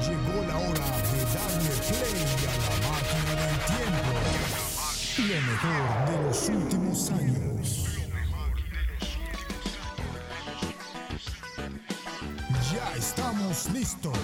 Llegó 0.00 0.42
la 0.46 0.56
hora 0.56 0.88
de 1.12 1.20
darle 1.34 1.74
play 1.88 2.16
a 2.48 2.54
la 2.56 2.74
máquina 2.88 3.32
del 3.36 3.56
tiempo. 3.66 4.10
Lo 5.18 5.38
mejor 5.52 5.84
de 6.08 6.16
los 6.22 6.48
últimos 6.48 7.10
años. 7.10 7.84
Ya 12.72 12.86
estamos 12.96 13.68
listos. 13.74 14.18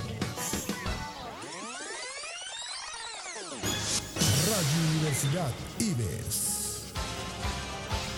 Radio 4.49 4.79
Universidad 4.93 5.53
IBES. 5.79 6.85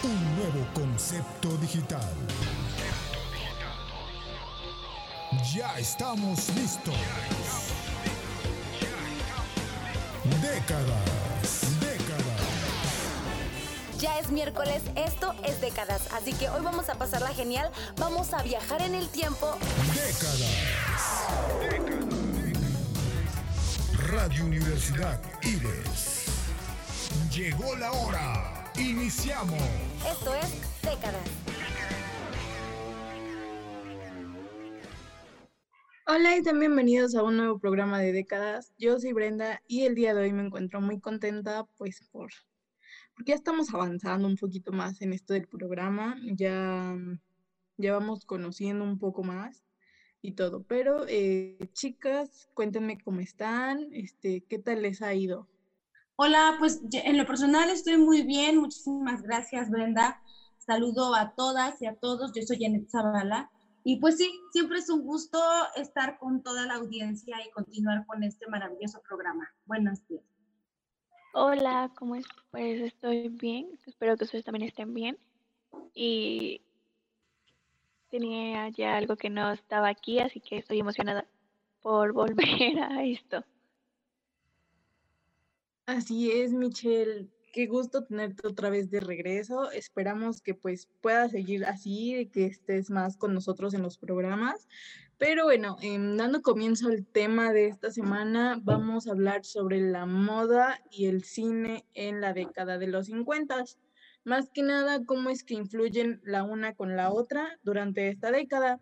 Un 0.05 0.37
nuevo 0.37 0.63
concepto 0.75 1.57
digital. 1.57 2.15
Ya 5.55 5.79
estamos 5.79 6.49
listos. 6.57 6.95
Décadas, 10.43 11.81
décadas. 11.81 12.41
Ya 13.99 14.19
es 14.19 14.31
miércoles, 14.31 14.83
esto 14.95 15.35
es 15.45 15.61
décadas, 15.61 16.13
así 16.13 16.33
que 16.35 16.51
hoy 16.51 16.61
vamos 16.63 16.89
a 16.91 16.97
pasarla 16.97 17.29
genial, 17.31 17.71
vamos 17.97 18.35
a 18.35 18.43
viajar 18.43 18.83
en 18.83 18.95
el 18.95 19.09
tiempo. 19.09 19.57
Décadas. 19.95 20.69
Radio 24.11 24.45
Universidad 24.45 25.21
IBES. 25.43 26.27
Llegó 27.33 27.75
la 27.77 27.93
hora. 27.93 28.73
Iniciamos. 28.77 29.63
Esto 30.07 30.35
es 30.35 30.83
décadas. 30.83 31.48
Hola 36.11 36.39
y 36.39 36.43
también 36.43 36.75
bienvenidos 36.75 37.15
a 37.15 37.23
un 37.23 37.37
nuevo 37.37 37.59
programa 37.59 37.99
de 37.99 38.13
décadas. 38.13 38.73
Yo 38.79 38.99
soy 38.99 39.13
Brenda 39.13 39.61
y 39.69 39.83
el 39.83 39.95
día 39.95 40.15
de 40.15 40.23
hoy 40.23 40.33
me 40.33 40.43
encuentro 40.43 40.81
muy 40.81 41.01
contenta 41.01 41.67
pues 41.77 42.01
por 42.11 42.31
porque 43.15 43.33
ya 43.33 43.35
estamos 43.35 43.75
avanzando 43.75 44.27
un 44.27 44.37
poquito 44.37 44.73
más 44.73 45.03
en 45.03 45.13
esto 45.13 45.35
del 45.35 45.47
programa, 45.47 46.17
ya, 46.35 46.97
ya 47.77 47.93
vamos 47.93 48.25
conociendo 48.25 48.85
un 48.85 48.99
poco 48.99 49.23
más 49.23 49.67
y 50.23 50.33
todo. 50.33 50.63
Pero 50.63 51.05
eh, 51.09 51.59
chicas, 51.75 52.49
cuéntenme 52.55 52.99
cómo 53.05 53.21
están, 53.21 53.89
este, 53.93 54.47
qué 54.49 54.59
tal 54.59 54.81
les 54.81 55.03
ha 55.03 55.13
ido. 55.13 55.47
Hola, 56.17 56.57
pues 56.59 56.81
en 56.91 57.19
lo 57.19 57.27
personal 57.27 57.69
estoy 57.69 57.99
muy 57.99 58.23
bien, 58.23 58.57
muchísimas 58.57 59.21
gracias 59.21 59.69
Brenda. 59.69 60.23
Saludo 60.57 61.15
a 61.15 61.35
todas 61.35 61.83
y 61.83 61.87
a 61.87 61.97
todos, 61.97 62.33
yo 62.35 62.43
soy 62.45 62.57
Janet 62.59 62.89
Zavala 62.89 63.51
y 63.89 63.97
pues 63.97 64.19
sí, 64.19 64.31
siempre 64.53 64.81
es 64.81 64.91
un 64.91 65.03
gusto 65.03 65.41
estar 65.75 66.19
con 66.19 66.43
toda 66.43 66.67
la 66.67 66.75
audiencia 66.75 67.39
y 67.43 67.51
continuar 67.53 68.05
con 68.05 68.23
este 68.23 68.47
maravilloso 68.47 69.01
programa. 69.01 69.51
Buenos 69.65 70.07
días. 70.07 70.27
Hola, 71.33 71.91
¿cómo 71.97 72.15
es? 72.15 72.27
Pues 72.51 72.83
estoy 72.83 73.31
bien, 73.31 73.79
espero 73.87 74.19
que 74.19 74.25
ustedes 74.25 74.45
también 74.45 74.69
estén 74.69 74.93
bien. 74.93 75.19
Y 75.95 76.61
tenía 78.11 78.69
ya 78.69 78.99
algo 78.99 79.17
que 79.17 79.31
no 79.31 79.53
estaba 79.53 79.89
aquí, 79.89 80.19
así 80.19 80.39
que 80.39 80.59
estoy 80.59 80.81
emocionada 80.81 81.27
por 81.81 82.13
volver 82.13 82.81
a 82.81 83.03
esto. 83.07 83.43
Así 85.87 86.31
es, 86.31 86.53
Michelle 86.53 87.27
qué 87.53 87.67
gusto 87.67 88.05
tenerte 88.05 88.47
otra 88.47 88.71
vez 88.71 88.91
de 88.91 89.01
regreso. 89.01 89.71
Esperamos 89.71 90.41
que 90.41 90.55
pues 90.55 90.89
puedas 91.01 91.33
seguir 91.33 91.65
así, 91.65 92.29
que 92.33 92.47
estés 92.47 92.91
más 92.91 93.17
con 93.17 93.35
nosotros 93.35 93.75
en 93.75 93.83
los 93.83 93.99
programas. 93.99 94.69
Pero 95.19 95.45
bueno, 95.45 95.77
em, 95.83 96.17
dando 96.17 96.43
comienzo 96.43 96.89
al 96.89 97.05
tema 97.05 97.53
de 97.53 97.67
esta 97.67 97.91
semana, 97.91 98.61
vamos 98.63 99.07
a 99.07 99.11
hablar 99.11 99.45
sobre 99.45 99.81
la 99.81 100.07
moda 100.07 100.81
y 100.91 101.07
el 101.07 101.25
cine 101.25 101.85
en 101.95 102.21
la 102.21 102.33
década 102.33 102.79
de 102.79 102.87
los 102.87 103.07
50. 103.07 103.65
Más 104.25 104.51
que 104.51 104.63
nada, 104.63 105.05
cómo 105.05 105.31
es 105.31 105.43
que 105.43 105.55
influyen 105.55 106.21
la 106.25 106.45
una 106.45 106.75
con 106.75 106.97
la 106.97 107.11
otra 107.11 107.59
durante 107.65 108.09
esta 108.09 108.31
década. 108.31 108.81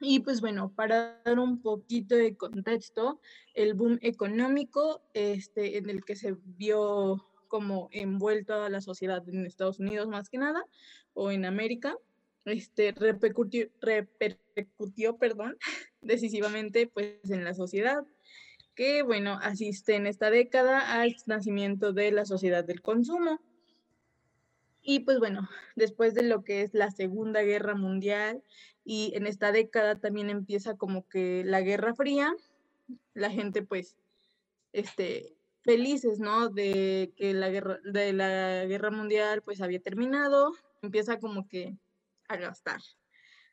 Y 0.00 0.20
pues 0.20 0.42
bueno, 0.42 0.70
para 0.74 1.22
dar 1.24 1.38
un 1.38 1.62
poquito 1.62 2.14
de 2.14 2.36
contexto, 2.36 3.20
el 3.54 3.72
boom 3.72 3.98
económico 4.02 5.02
este, 5.14 5.78
en 5.78 5.88
el 5.88 6.04
que 6.04 6.16
se 6.16 6.36
vio 6.44 7.24
como 7.54 7.88
envuelto 7.92 8.52
a 8.64 8.68
la 8.68 8.80
sociedad 8.80 9.22
en 9.28 9.46
Estados 9.46 9.78
Unidos 9.78 10.08
más 10.08 10.28
que 10.28 10.38
nada, 10.38 10.66
o 11.12 11.30
en 11.30 11.44
América, 11.44 11.96
este, 12.46 12.90
repercutió, 12.90 13.68
repercutió 13.80 15.18
perdón, 15.18 15.56
decisivamente 16.00 16.88
pues 16.88 17.30
en 17.30 17.44
la 17.44 17.54
sociedad, 17.54 18.02
que 18.74 19.04
bueno, 19.04 19.38
asiste 19.40 19.94
en 19.94 20.08
esta 20.08 20.30
década 20.30 21.00
al 21.00 21.14
nacimiento 21.26 21.92
de 21.92 22.10
la 22.10 22.24
sociedad 22.24 22.64
del 22.64 22.82
consumo. 22.82 23.40
Y 24.82 25.00
pues 25.04 25.20
bueno, 25.20 25.48
después 25.76 26.12
de 26.14 26.24
lo 26.24 26.42
que 26.42 26.62
es 26.62 26.74
la 26.74 26.90
Segunda 26.90 27.42
Guerra 27.42 27.76
Mundial 27.76 28.42
y 28.84 29.12
en 29.14 29.28
esta 29.28 29.52
década 29.52 30.00
también 30.00 30.28
empieza 30.28 30.76
como 30.76 31.06
que 31.06 31.44
la 31.44 31.60
Guerra 31.60 31.94
Fría, 31.94 32.34
la 33.12 33.30
gente 33.30 33.62
pues 33.62 33.96
este 34.72 35.33
felices, 35.64 36.20
¿no? 36.20 36.48
De 36.50 37.12
que 37.16 37.34
la 37.34 37.48
guerra, 37.48 37.78
de 37.84 38.12
la 38.12 38.64
guerra 38.66 38.90
mundial 38.90 39.42
pues 39.42 39.60
había 39.60 39.80
terminado, 39.80 40.52
empieza 40.82 41.18
como 41.18 41.48
que 41.48 41.76
a 42.28 42.36
gastar. 42.36 42.80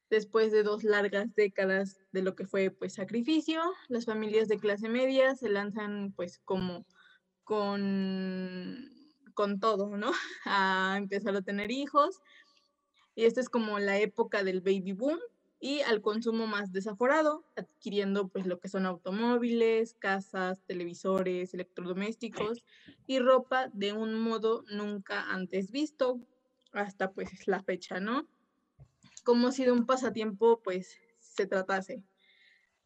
Después 0.10 0.52
de 0.52 0.64
dos 0.64 0.84
largas 0.84 1.34
décadas 1.36 1.98
de 2.12 2.22
lo 2.22 2.36
que 2.36 2.46
fue 2.46 2.70
pues 2.70 2.96
sacrificio, 2.96 3.62
las 3.88 4.06
familias 4.06 4.50
de 4.50 4.60
clase 4.60 4.90
media 4.90 5.36
se 5.36 5.50
lanzan 5.50 6.12
pues 6.16 6.40
como 6.44 6.86
con, 7.46 8.90
con 9.34 9.60
todo, 9.60 9.96
¿no? 9.98 10.12
A 10.46 10.96
empezar 10.98 11.36
a 11.36 11.42
tener 11.42 11.72
hijos. 11.72 12.20
Y 13.16 13.26
esta 13.26 13.42
es 13.42 13.50
como 13.50 13.80
la 13.80 14.00
época 14.00 14.44
del 14.44 14.62
baby 14.62 14.94
boom, 14.94 15.20
y 15.62 15.82
al 15.82 16.02
consumo 16.02 16.48
más 16.48 16.74
desaforado, 16.74 17.46
adquiriendo 17.56 18.28
pues 18.28 18.48
lo 18.48 18.60
que 18.60 18.68
son 18.68 18.88
automóviles, 18.88 19.94
casas, 19.94 20.60
televisores, 20.66 21.54
electrodomésticos 21.54 22.66
y 23.06 23.20
ropa 23.20 23.70
de 23.72 23.94
un 23.94 24.20
modo 24.20 24.64
nunca 24.72 25.32
antes 25.32 25.72
visto 25.72 26.20
hasta 26.74 27.12
pues 27.12 27.48
la 27.48 27.62
fecha, 27.62 28.00
¿no? 28.00 28.28
Como 29.24 29.52
si 29.52 29.64
de 29.64 29.72
un 29.72 29.86
pasatiempo 29.86 30.62
pues 30.64 30.98
se 31.20 31.46
tratase. 31.46 32.04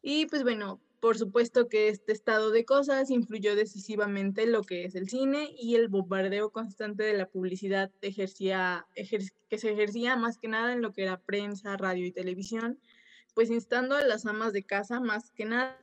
Y 0.02 0.26
pues 0.26 0.42
bueno, 0.42 0.82
por 1.06 1.18
supuesto 1.18 1.68
que 1.68 1.88
este 1.88 2.10
estado 2.10 2.50
de 2.50 2.64
cosas 2.64 3.12
influyó 3.12 3.54
decisivamente 3.54 4.42
en 4.42 4.50
lo 4.50 4.64
que 4.64 4.84
es 4.84 4.96
el 4.96 5.08
cine 5.08 5.54
y 5.56 5.76
el 5.76 5.86
bombardeo 5.86 6.50
constante 6.50 7.04
de 7.04 7.16
la 7.16 7.28
publicidad 7.28 7.92
ejercía, 8.00 8.88
que 9.48 9.58
se 9.58 9.70
ejercía 9.70 10.16
más 10.16 10.36
que 10.36 10.48
nada 10.48 10.72
en 10.72 10.82
lo 10.82 10.92
que 10.92 11.04
era 11.04 11.20
prensa, 11.20 11.76
radio 11.76 12.04
y 12.04 12.10
televisión, 12.10 12.80
pues 13.34 13.50
instando 13.50 13.94
a 13.94 14.02
las 14.02 14.26
amas 14.26 14.52
de 14.52 14.64
casa 14.64 14.98
más 14.98 15.30
que 15.30 15.44
nada 15.44 15.78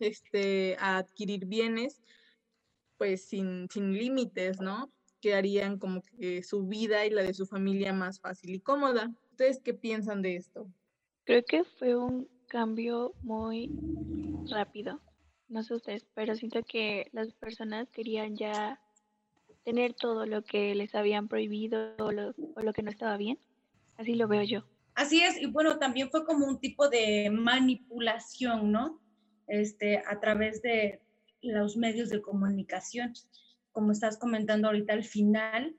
este, 0.00 0.76
a 0.78 0.98
adquirir 0.98 1.46
bienes 1.46 2.02
pues 2.98 3.24
sin, 3.24 3.68
sin 3.72 3.94
límites, 3.94 4.60
¿no? 4.60 4.92
Que 5.22 5.34
harían 5.34 5.78
como 5.78 6.02
que 6.02 6.42
su 6.42 6.66
vida 6.66 7.06
y 7.06 7.10
la 7.10 7.22
de 7.22 7.32
su 7.32 7.46
familia 7.46 7.94
más 7.94 8.20
fácil 8.20 8.54
y 8.54 8.60
cómoda. 8.60 9.14
¿Ustedes 9.30 9.62
qué 9.64 9.72
piensan 9.72 10.20
de 10.20 10.36
esto? 10.36 10.70
Creo 11.24 11.42
que 11.42 11.64
fue 11.64 11.96
un 11.96 12.28
cambio 12.52 13.14
muy 13.22 13.70
rápido. 14.50 15.00
No 15.48 15.62
sé 15.62 15.74
ustedes, 15.74 16.06
pero 16.14 16.36
siento 16.36 16.62
que 16.62 17.08
las 17.12 17.32
personas 17.32 17.88
querían 17.90 18.36
ya 18.36 18.78
tener 19.64 19.94
todo 19.94 20.26
lo 20.26 20.42
que 20.42 20.74
les 20.74 20.94
habían 20.94 21.28
prohibido 21.28 21.94
o 21.98 22.12
lo, 22.12 22.34
o 22.54 22.60
lo 22.60 22.74
que 22.74 22.82
no 22.82 22.90
estaba 22.90 23.16
bien. 23.16 23.38
Así 23.96 24.16
lo 24.16 24.28
veo 24.28 24.42
yo. 24.42 24.64
Así 24.94 25.22
es, 25.22 25.40
y 25.40 25.46
bueno, 25.46 25.78
también 25.78 26.10
fue 26.10 26.26
como 26.26 26.46
un 26.46 26.60
tipo 26.60 26.90
de 26.90 27.30
manipulación, 27.30 28.70
¿no? 28.70 29.00
Este, 29.46 30.02
a 30.06 30.20
través 30.20 30.60
de 30.60 31.00
los 31.40 31.78
medios 31.78 32.10
de 32.10 32.20
comunicación. 32.20 33.14
Como 33.70 33.92
estás 33.92 34.18
comentando 34.18 34.68
ahorita 34.68 34.92
al 34.92 35.04
final, 35.04 35.74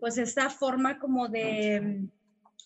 pues 0.00 0.16
esta 0.16 0.48
forma 0.48 0.98
como 0.98 1.28
de, 1.28 2.08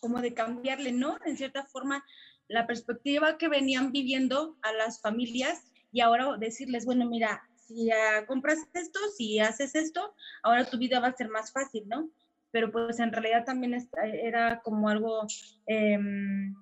como 0.00 0.20
de 0.20 0.34
cambiarle, 0.34 0.92
¿no? 0.92 1.18
En 1.24 1.36
cierta 1.36 1.64
forma, 1.64 2.04
la 2.50 2.66
perspectiva 2.66 3.38
que 3.38 3.48
venían 3.48 3.92
viviendo 3.92 4.56
a 4.62 4.72
las 4.72 5.00
familias 5.00 5.62
y 5.92 6.00
ahora 6.00 6.36
decirles, 6.36 6.84
bueno, 6.84 7.06
mira, 7.06 7.42
si 7.54 7.88
compras 8.26 8.58
esto, 8.74 8.98
si 9.16 9.38
haces 9.38 9.76
esto, 9.76 10.14
ahora 10.42 10.68
tu 10.68 10.76
vida 10.76 10.98
va 10.98 11.08
a 11.08 11.16
ser 11.16 11.28
más 11.28 11.52
fácil, 11.52 11.84
¿no? 11.86 12.10
Pero 12.50 12.72
pues 12.72 12.98
en 12.98 13.12
realidad 13.12 13.44
también 13.44 13.88
era 14.02 14.60
como 14.62 14.88
algo 14.88 15.26
em, 15.66 16.54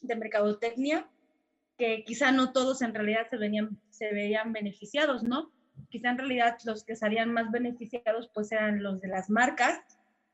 de 0.00 0.16
mercadotecnia 0.16 1.06
que 1.76 2.04
quizá 2.04 2.32
no 2.32 2.52
todos 2.52 2.80
en 2.80 2.94
realidad 2.94 3.26
se, 3.28 3.36
venían, 3.36 3.78
se 3.90 4.12
veían 4.14 4.52
beneficiados, 4.52 5.22
¿no? 5.22 5.52
Quizá 5.90 6.10
en 6.10 6.18
realidad 6.18 6.56
los 6.64 6.84
que 6.84 6.96
salían 6.96 7.32
más 7.34 7.50
beneficiados 7.50 8.30
pues 8.32 8.50
eran 8.50 8.82
los 8.82 9.02
de 9.02 9.08
las 9.08 9.28
marcas, 9.28 9.80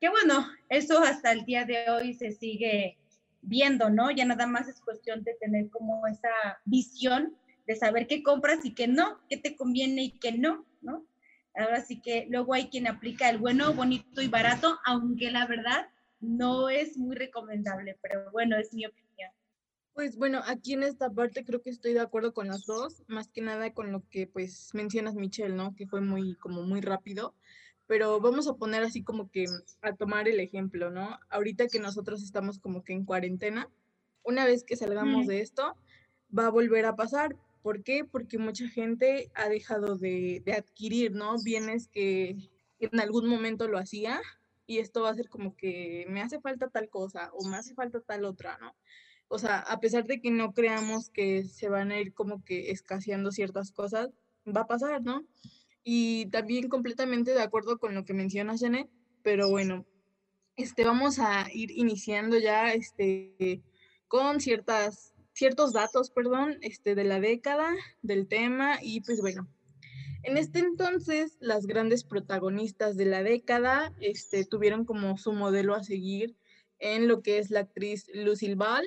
que 0.00 0.08
bueno, 0.08 0.46
eso 0.68 1.00
hasta 1.00 1.32
el 1.32 1.44
día 1.44 1.64
de 1.64 1.90
hoy 1.90 2.14
se 2.14 2.30
sigue 2.30 2.99
viendo, 3.42 3.90
¿no? 3.90 4.10
Ya 4.10 4.24
nada 4.24 4.46
más 4.46 4.68
es 4.68 4.80
cuestión 4.80 5.22
de 5.24 5.34
tener 5.34 5.70
como 5.70 6.06
esa 6.06 6.30
visión 6.64 7.36
de 7.66 7.76
saber 7.76 8.06
qué 8.06 8.22
compras 8.22 8.64
y 8.64 8.74
qué 8.74 8.88
no, 8.88 9.20
qué 9.28 9.36
te 9.36 9.56
conviene 9.56 10.02
y 10.02 10.10
qué 10.18 10.32
no, 10.32 10.66
¿no? 10.82 11.06
Ahora 11.54 11.80
sí 11.80 12.00
que 12.00 12.26
luego 12.30 12.54
hay 12.54 12.68
quien 12.68 12.86
aplica 12.86 13.28
el 13.28 13.38
bueno, 13.38 13.74
bonito 13.74 14.22
y 14.22 14.28
barato, 14.28 14.78
aunque 14.84 15.30
la 15.30 15.46
verdad 15.46 15.88
no 16.20 16.68
es 16.68 16.96
muy 16.96 17.16
recomendable, 17.16 17.98
pero 18.02 18.30
bueno, 18.30 18.56
es 18.56 18.72
mi 18.72 18.86
opinión. 18.86 19.30
Pues 19.92 20.16
bueno, 20.16 20.40
aquí 20.46 20.74
en 20.74 20.84
esta 20.84 21.10
parte 21.10 21.44
creo 21.44 21.60
que 21.60 21.70
estoy 21.70 21.92
de 21.94 22.00
acuerdo 22.00 22.32
con 22.32 22.48
las 22.48 22.64
dos, 22.64 23.02
más 23.08 23.28
que 23.28 23.40
nada 23.40 23.72
con 23.72 23.92
lo 23.92 24.08
que 24.08 24.26
pues 24.26 24.70
mencionas 24.72 25.14
Michelle, 25.14 25.54
¿no? 25.54 25.74
Que 25.74 25.86
fue 25.86 26.00
muy 26.00 26.36
como 26.36 26.62
muy 26.62 26.80
rápido, 26.80 27.34
pero 27.90 28.20
vamos 28.20 28.46
a 28.46 28.54
poner 28.54 28.84
así 28.84 29.02
como 29.02 29.32
que 29.32 29.46
a 29.82 29.92
tomar 29.96 30.28
el 30.28 30.38
ejemplo, 30.38 30.92
¿no? 30.92 31.18
Ahorita 31.28 31.66
que 31.66 31.80
nosotros 31.80 32.22
estamos 32.22 32.60
como 32.60 32.84
que 32.84 32.92
en 32.92 33.04
cuarentena, 33.04 33.68
una 34.22 34.44
vez 34.44 34.62
que 34.62 34.76
salgamos 34.76 35.26
de 35.26 35.40
esto, 35.40 35.74
va 36.32 36.46
a 36.46 36.50
volver 36.50 36.86
a 36.86 36.94
pasar. 36.94 37.34
¿Por 37.64 37.82
qué? 37.82 38.04
Porque 38.04 38.38
mucha 38.38 38.68
gente 38.68 39.32
ha 39.34 39.48
dejado 39.48 39.96
de, 39.96 40.40
de 40.46 40.52
adquirir, 40.52 41.16
¿no? 41.16 41.34
Bienes 41.42 41.88
que 41.88 42.36
en 42.78 43.00
algún 43.00 43.26
momento 43.26 43.66
lo 43.66 43.76
hacía 43.76 44.20
y 44.68 44.78
esto 44.78 45.02
va 45.02 45.10
a 45.10 45.16
ser 45.16 45.28
como 45.28 45.56
que 45.56 46.06
me 46.08 46.22
hace 46.22 46.38
falta 46.40 46.68
tal 46.68 46.88
cosa 46.90 47.32
o 47.32 47.44
me 47.48 47.56
hace 47.56 47.74
falta 47.74 48.00
tal 48.00 48.24
otra, 48.24 48.56
¿no? 48.58 48.72
O 49.26 49.40
sea, 49.40 49.58
a 49.58 49.80
pesar 49.80 50.06
de 50.06 50.20
que 50.20 50.30
no 50.30 50.52
creamos 50.52 51.10
que 51.10 51.42
se 51.42 51.68
van 51.68 51.90
a 51.90 51.98
ir 51.98 52.14
como 52.14 52.44
que 52.44 52.70
escaseando 52.70 53.32
ciertas 53.32 53.72
cosas, 53.72 54.10
va 54.46 54.60
a 54.60 54.66
pasar, 54.68 55.02
¿no? 55.02 55.24
Y 55.82 56.26
también 56.26 56.68
completamente 56.68 57.32
de 57.32 57.42
acuerdo 57.42 57.78
con 57.78 57.94
lo 57.94 58.04
que 58.04 58.14
menciona 58.14 58.58
Janet, 58.58 58.88
pero 59.22 59.48
bueno, 59.48 59.86
este, 60.56 60.84
vamos 60.84 61.18
a 61.18 61.46
ir 61.52 61.70
iniciando 61.70 62.38
ya 62.38 62.72
este, 62.72 63.62
con 64.08 64.40
ciertas, 64.40 65.14
ciertos 65.32 65.72
datos, 65.72 66.10
perdón, 66.10 66.58
este, 66.60 66.94
de 66.94 67.04
la 67.04 67.20
década, 67.20 67.72
del 68.02 68.26
tema, 68.26 68.78
y 68.82 69.00
pues 69.00 69.20
bueno, 69.20 69.48
en 70.22 70.36
este 70.36 70.58
entonces, 70.58 71.38
las 71.40 71.66
grandes 71.66 72.04
protagonistas 72.04 72.96
de 72.96 73.06
la 73.06 73.22
década 73.22 73.94
este, 74.00 74.44
tuvieron 74.44 74.84
como 74.84 75.16
su 75.16 75.32
modelo 75.32 75.74
a 75.74 75.82
seguir 75.82 76.36
en 76.78 77.08
lo 77.08 77.22
que 77.22 77.38
es 77.38 77.50
la 77.50 77.60
actriz 77.60 78.06
Lucille 78.12 78.54
Ball, 78.54 78.86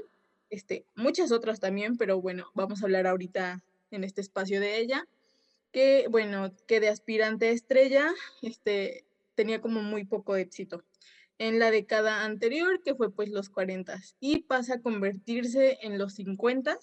este, 0.52 0.86
muchas 0.96 1.32
otras 1.32 1.60
también, 1.60 1.98
pero 1.98 2.22
bueno, 2.22 2.46
vamos 2.54 2.82
a 2.82 2.86
hablar 2.86 3.08
ahorita 3.08 3.64
en 3.90 4.04
este 4.04 4.22
espacio 4.22 4.60
de 4.60 4.78
ella, 4.78 5.08
que 5.74 6.06
bueno, 6.10 6.54
que 6.68 6.80
de 6.80 6.88
aspirante 6.88 7.48
a 7.48 7.52
estrella, 7.52 8.14
este, 8.42 9.06
tenía 9.36 9.60
como 9.60 9.82
muy 9.82 10.06
poco 10.06 10.38
éxito 10.38 10.84
en 11.40 11.60
la 11.60 11.72
década 11.72 12.24
anterior, 12.24 12.82
que 12.84 12.96
fue 12.96 13.12
pues 13.12 13.30
los 13.30 13.50
40, 13.50 14.00
y 14.20 14.44
pasa 14.44 14.76
a 14.76 14.82
convertirse 14.82 15.80
en 15.82 15.98
los 15.98 16.14
50 16.14 16.78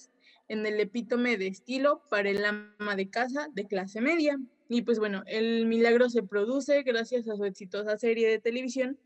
en 0.48 0.66
el 0.66 0.80
epítome 0.80 1.36
de 1.36 1.46
estilo 1.46 2.02
para 2.10 2.28
el 2.28 2.44
ama 2.44 2.96
de 2.96 3.08
casa 3.08 3.48
de 3.52 3.66
clase 3.66 4.00
media. 4.00 4.36
Y 4.68 4.82
pues 4.82 4.98
bueno, 4.98 5.22
el 5.26 5.66
milagro 5.66 6.10
se 6.10 6.24
produce 6.24 6.82
gracias 6.82 7.28
a 7.28 7.36
su 7.36 7.44
exitosa 7.44 7.96
serie 7.96 8.28
de 8.28 8.40
televisión, 8.40 8.98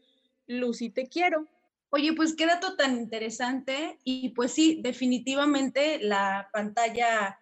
Lucy 0.47 0.89
Te 0.89 1.07
Quiero. 1.07 1.47
Oye, 1.91 2.15
pues 2.15 2.35
qué 2.35 2.47
dato 2.47 2.77
tan 2.77 2.97
interesante. 2.97 3.99
Y 4.05 4.31
pues 4.31 4.53
sí, 4.53 4.81
definitivamente 4.83 5.99
la 6.01 6.49
pantalla 6.53 7.39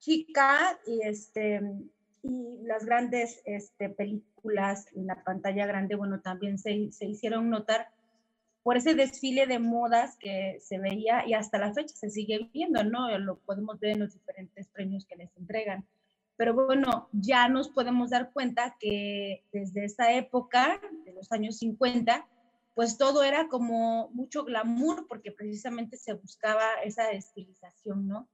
chica 0.00 0.78
y, 0.86 1.02
este, 1.02 1.60
y 2.22 2.58
las 2.64 2.84
grandes 2.84 3.40
este, 3.44 3.88
películas 3.90 4.86
en 4.94 5.06
la 5.06 5.22
pantalla 5.22 5.66
grande, 5.66 5.94
bueno, 5.94 6.20
también 6.20 6.58
se, 6.58 6.90
se 6.92 7.06
hicieron 7.06 7.50
notar 7.50 7.88
por 8.62 8.76
ese 8.76 8.94
desfile 8.94 9.46
de 9.46 9.58
modas 9.58 10.16
que 10.18 10.58
se 10.60 10.78
veía 10.78 11.26
y 11.26 11.34
hasta 11.34 11.58
la 11.58 11.72
fecha 11.72 11.94
se 11.94 12.10
sigue 12.10 12.50
viendo, 12.52 12.84
¿no? 12.84 13.16
Lo 13.18 13.38
podemos 13.38 13.80
ver 13.80 13.92
en 13.92 14.00
los 14.00 14.12
diferentes 14.12 14.68
premios 14.68 15.06
que 15.06 15.16
les 15.16 15.34
entregan. 15.36 15.86
Pero 16.36 16.54
bueno, 16.54 17.08
ya 17.12 17.48
nos 17.48 17.68
podemos 17.68 18.10
dar 18.10 18.32
cuenta 18.32 18.76
que 18.78 19.44
desde 19.52 19.84
esa 19.84 20.12
época, 20.14 20.80
de 21.04 21.12
los 21.12 21.30
años 21.32 21.58
50, 21.58 22.26
pues 22.74 22.96
todo 22.96 23.22
era 23.22 23.48
como 23.48 24.08
mucho 24.10 24.44
glamour 24.44 25.06
porque 25.06 25.32
precisamente 25.32 25.96
se 25.96 26.14
buscaba 26.14 26.64
esa 26.84 27.10
estilización, 27.10 28.08
¿no? 28.08 28.28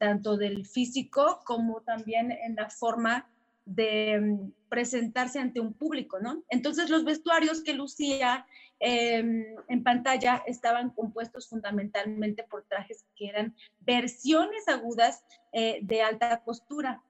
Tanto 0.00 0.38
del 0.38 0.64
físico 0.64 1.40
como 1.44 1.82
también 1.82 2.32
en 2.32 2.56
la 2.56 2.70
forma 2.70 3.28
de 3.66 4.18
mm, 4.18 4.52
presentarse 4.70 5.38
ante 5.38 5.60
un 5.60 5.74
público, 5.74 6.18
¿no? 6.20 6.42
Entonces 6.48 6.88
los 6.88 7.04
vestuarios 7.04 7.62
que 7.62 7.74
lucía 7.74 8.46
em, 8.78 9.44
en 9.68 9.82
pantalla 9.82 10.42
estaban 10.46 10.88
compuestos 10.88 11.50
fundamentalmente 11.50 12.44
por 12.44 12.64
trajes 12.64 13.04
que 13.14 13.28
eran 13.28 13.54
versiones 13.80 14.68
agudas 14.68 15.22
eh, 15.52 15.80
de 15.82 16.00
alta 16.00 16.42
costura. 16.42 17.02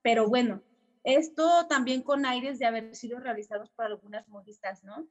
Pero 0.00 0.26
bueno, 0.26 0.62
esto 1.04 1.66
también 1.68 2.02
con 2.02 2.24
aires 2.24 2.58
de 2.58 2.64
haber 2.64 2.94
sido 2.94 3.20
realizados 3.20 3.68
por 3.70 3.84
algunas 3.84 4.26
modistas, 4.28 4.84
¿no? 4.84 5.06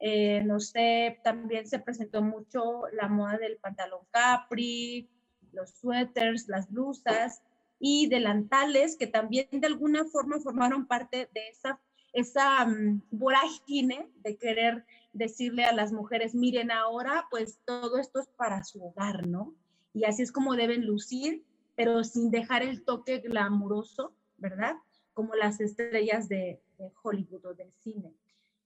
Eh, 0.00 0.42
no 0.44 0.60
sé, 0.60 1.18
también 1.24 1.66
se 1.66 1.78
presentó 1.78 2.20
mucho 2.20 2.82
la 2.92 3.08
moda 3.08 3.38
del 3.38 3.56
pantalón 3.56 4.02
capri, 4.10 5.08
los 5.54 5.70
suéteres, 5.70 6.48
las 6.48 6.70
blusas, 6.70 7.42
y 7.86 8.06
delantales 8.08 8.96
que 8.96 9.06
también 9.06 9.46
de 9.50 9.66
alguna 9.66 10.04
forma 10.06 10.40
formaron 10.40 10.86
parte 10.86 11.28
de 11.34 11.48
esa, 11.48 11.78
esa 12.12 12.64
mm, 12.64 13.02
vorágine 13.10 14.08
de 14.22 14.36
querer 14.36 14.84
decirle 15.12 15.64
a 15.64 15.74
las 15.74 15.92
mujeres, 15.92 16.34
miren 16.34 16.70
ahora, 16.70 17.26
pues 17.30 17.60
todo 17.64 17.98
esto 17.98 18.20
es 18.20 18.28
para 18.36 18.64
su 18.64 18.82
hogar, 18.82 19.26
¿no? 19.26 19.54
Y 19.92 20.04
así 20.04 20.22
es 20.22 20.32
como 20.32 20.56
deben 20.56 20.86
lucir, 20.86 21.44
pero 21.76 22.02
sin 22.04 22.30
dejar 22.30 22.62
el 22.62 22.82
toque 22.84 23.18
glamuroso, 23.18 24.12
¿verdad? 24.38 24.76
Como 25.12 25.34
las 25.34 25.60
estrellas 25.60 26.28
de, 26.28 26.60
Hollywood 27.02 27.46
o 27.46 27.54
del 27.54 27.72
cine. 27.84 28.12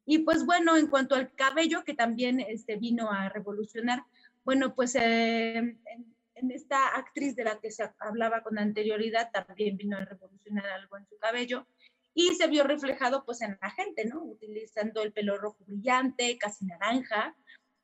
Y 0.06 0.20
pues 0.20 0.46
bueno, 0.46 0.76
en 0.76 0.87
cuanto 0.87 1.14
al 1.14 1.35
cabello, 1.35 1.85
que 1.85 1.93
también 1.93 2.40
este, 2.40 2.76
vino 2.76 3.11
a 3.11 3.29
revolucionar, 3.29 4.05
bueno, 4.44 4.75
pues 4.75 4.94
eh, 4.94 5.76
esta 6.50 6.88
actriz 6.96 7.37
de 7.37 7.44
la 7.44 7.58
que 7.61 7.70
se 7.70 7.88
hablaba 7.99 8.43
con 8.43 8.58
anterioridad 8.58 9.31
también 9.32 9.76
vino 9.76 9.96
a 9.96 10.05
revolucionar 10.05 10.67
algo 10.67 10.96
en 10.96 11.06
su 11.06 11.19
cabello 11.19 11.67
y 12.14 12.35
se 12.35 12.49
vio 12.49 12.64
reflejado 12.64 13.25
pues 13.25 13.43
en 13.43 13.56
la 13.62 13.70
gente, 13.70 14.05
¿no? 14.05 14.23
Utilizando 14.25 15.02
el 15.02 15.12
pelo 15.12 15.38
rojo 15.38 15.64
brillante, 15.64 16.37
casi 16.38 16.67
naranja. 16.67 17.37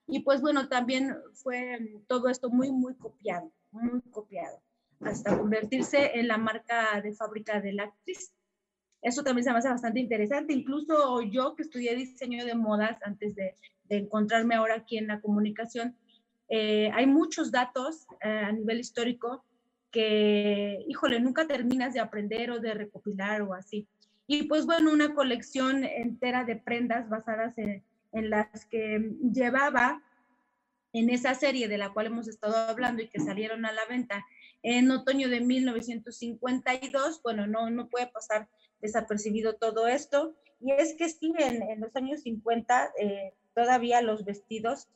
Y 0.06 0.20
pues 0.20 0.40
bueno, 0.40 0.68
también 0.68 1.14
fue 1.34 1.78
todo 2.08 2.28
esto 2.28 2.50
muy, 2.50 2.72
muy 2.72 2.96
copiado, 2.96 3.52
muy 3.70 4.00
copiado, 4.10 4.60
hasta 5.00 5.38
convertirse 5.38 6.18
en 6.18 6.28
la 6.28 6.36
marca 6.36 7.00
de 7.00 7.14
fábrica 7.14 7.61
de 7.61 7.75
la 7.75 7.84
actriz. 7.84 8.34
Eso 9.02 9.23
también 9.23 9.44
se 9.44 9.52
me 9.52 9.58
hace 9.58 9.68
bastante 9.68 10.00
interesante. 10.00 10.52
Incluso 10.52 11.23
yo 11.23 11.54
que 11.54 11.62
estudié 11.62 11.94
diseño 11.94 12.44
de 12.44 12.54
modas 12.54 12.99
antes 13.02 13.34
de, 13.37 13.56
de 13.84 13.99
encontrarme 13.99 14.54
ahora 14.54 14.75
aquí 14.75 14.99
en 14.99 15.06
la 15.06 15.20
comunicación, 15.20 15.96
eh, 16.48 16.90
hay 16.92 17.06
muchos 17.06 17.50
datos 17.50 18.06
eh, 18.20 18.28
a 18.28 18.52
nivel 18.52 18.80
histórico 18.80 19.44
que, 19.90 20.84
híjole, 20.88 21.20
nunca 21.20 21.46
terminas 21.46 21.94
de 21.94 22.00
aprender 22.00 22.50
o 22.50 22.60
de 22.60 22.74
recopilar 22.74 23.42
o 23.42 23.54
así. 23.54 23.86
Y 24.26 24.44
pues 24.44 24.66
bueno, 24.66 24.92
una 24.92 25.14
colección 25.14 25.84
entera 25.84 26.44
de 26.44 26.56
prendas 26.56 27.08
basadas 27.08 27.56
en, 27.58 27.82
en 28.12 28.30
las 28.30 28.66
que 28.66 29.12
llevaba 29.32 30.02
en 30.92 31.10
esa 31.10 31.34
serie 31.34 31.68
de 31.68 31.78
la 31.78 31.92
cual 31.92 32.06
hemos 32.06 32.28
estado 32.28 32.56
hablando 32.56 33.02
y 33.02 33.08
que 33.08 33.20
salieron 33.20 33.66
a 33.66 33.72
la 33.72 33.84
venta 33.86 34.24
en 34.62 34.90
otoño 34.90 35.28
de 35.28 35.40
1952, 35.40 37.20
bueno, 37.22 37.46
no, 37.46 37.68
no 37.68 37.88
puede 37.88 38.06
pasar 38.06 38.48
desapercibido 38.80 39.56
todo 39.56 39.86
esto. 39.86 40.34
Y 40.60 40.72
es 40.72 40.94
que 40.96 41.08
sí, 41.10 41.34
en, 41.38 41.62
en 41.62 41.80
los 41.80 41.94
años 41.96 42.22
50 42.22 42.92
eh, 42.98 43.34
todavía 43.54 44.00
los 44.00 44.24
vestidos 44.24 44.88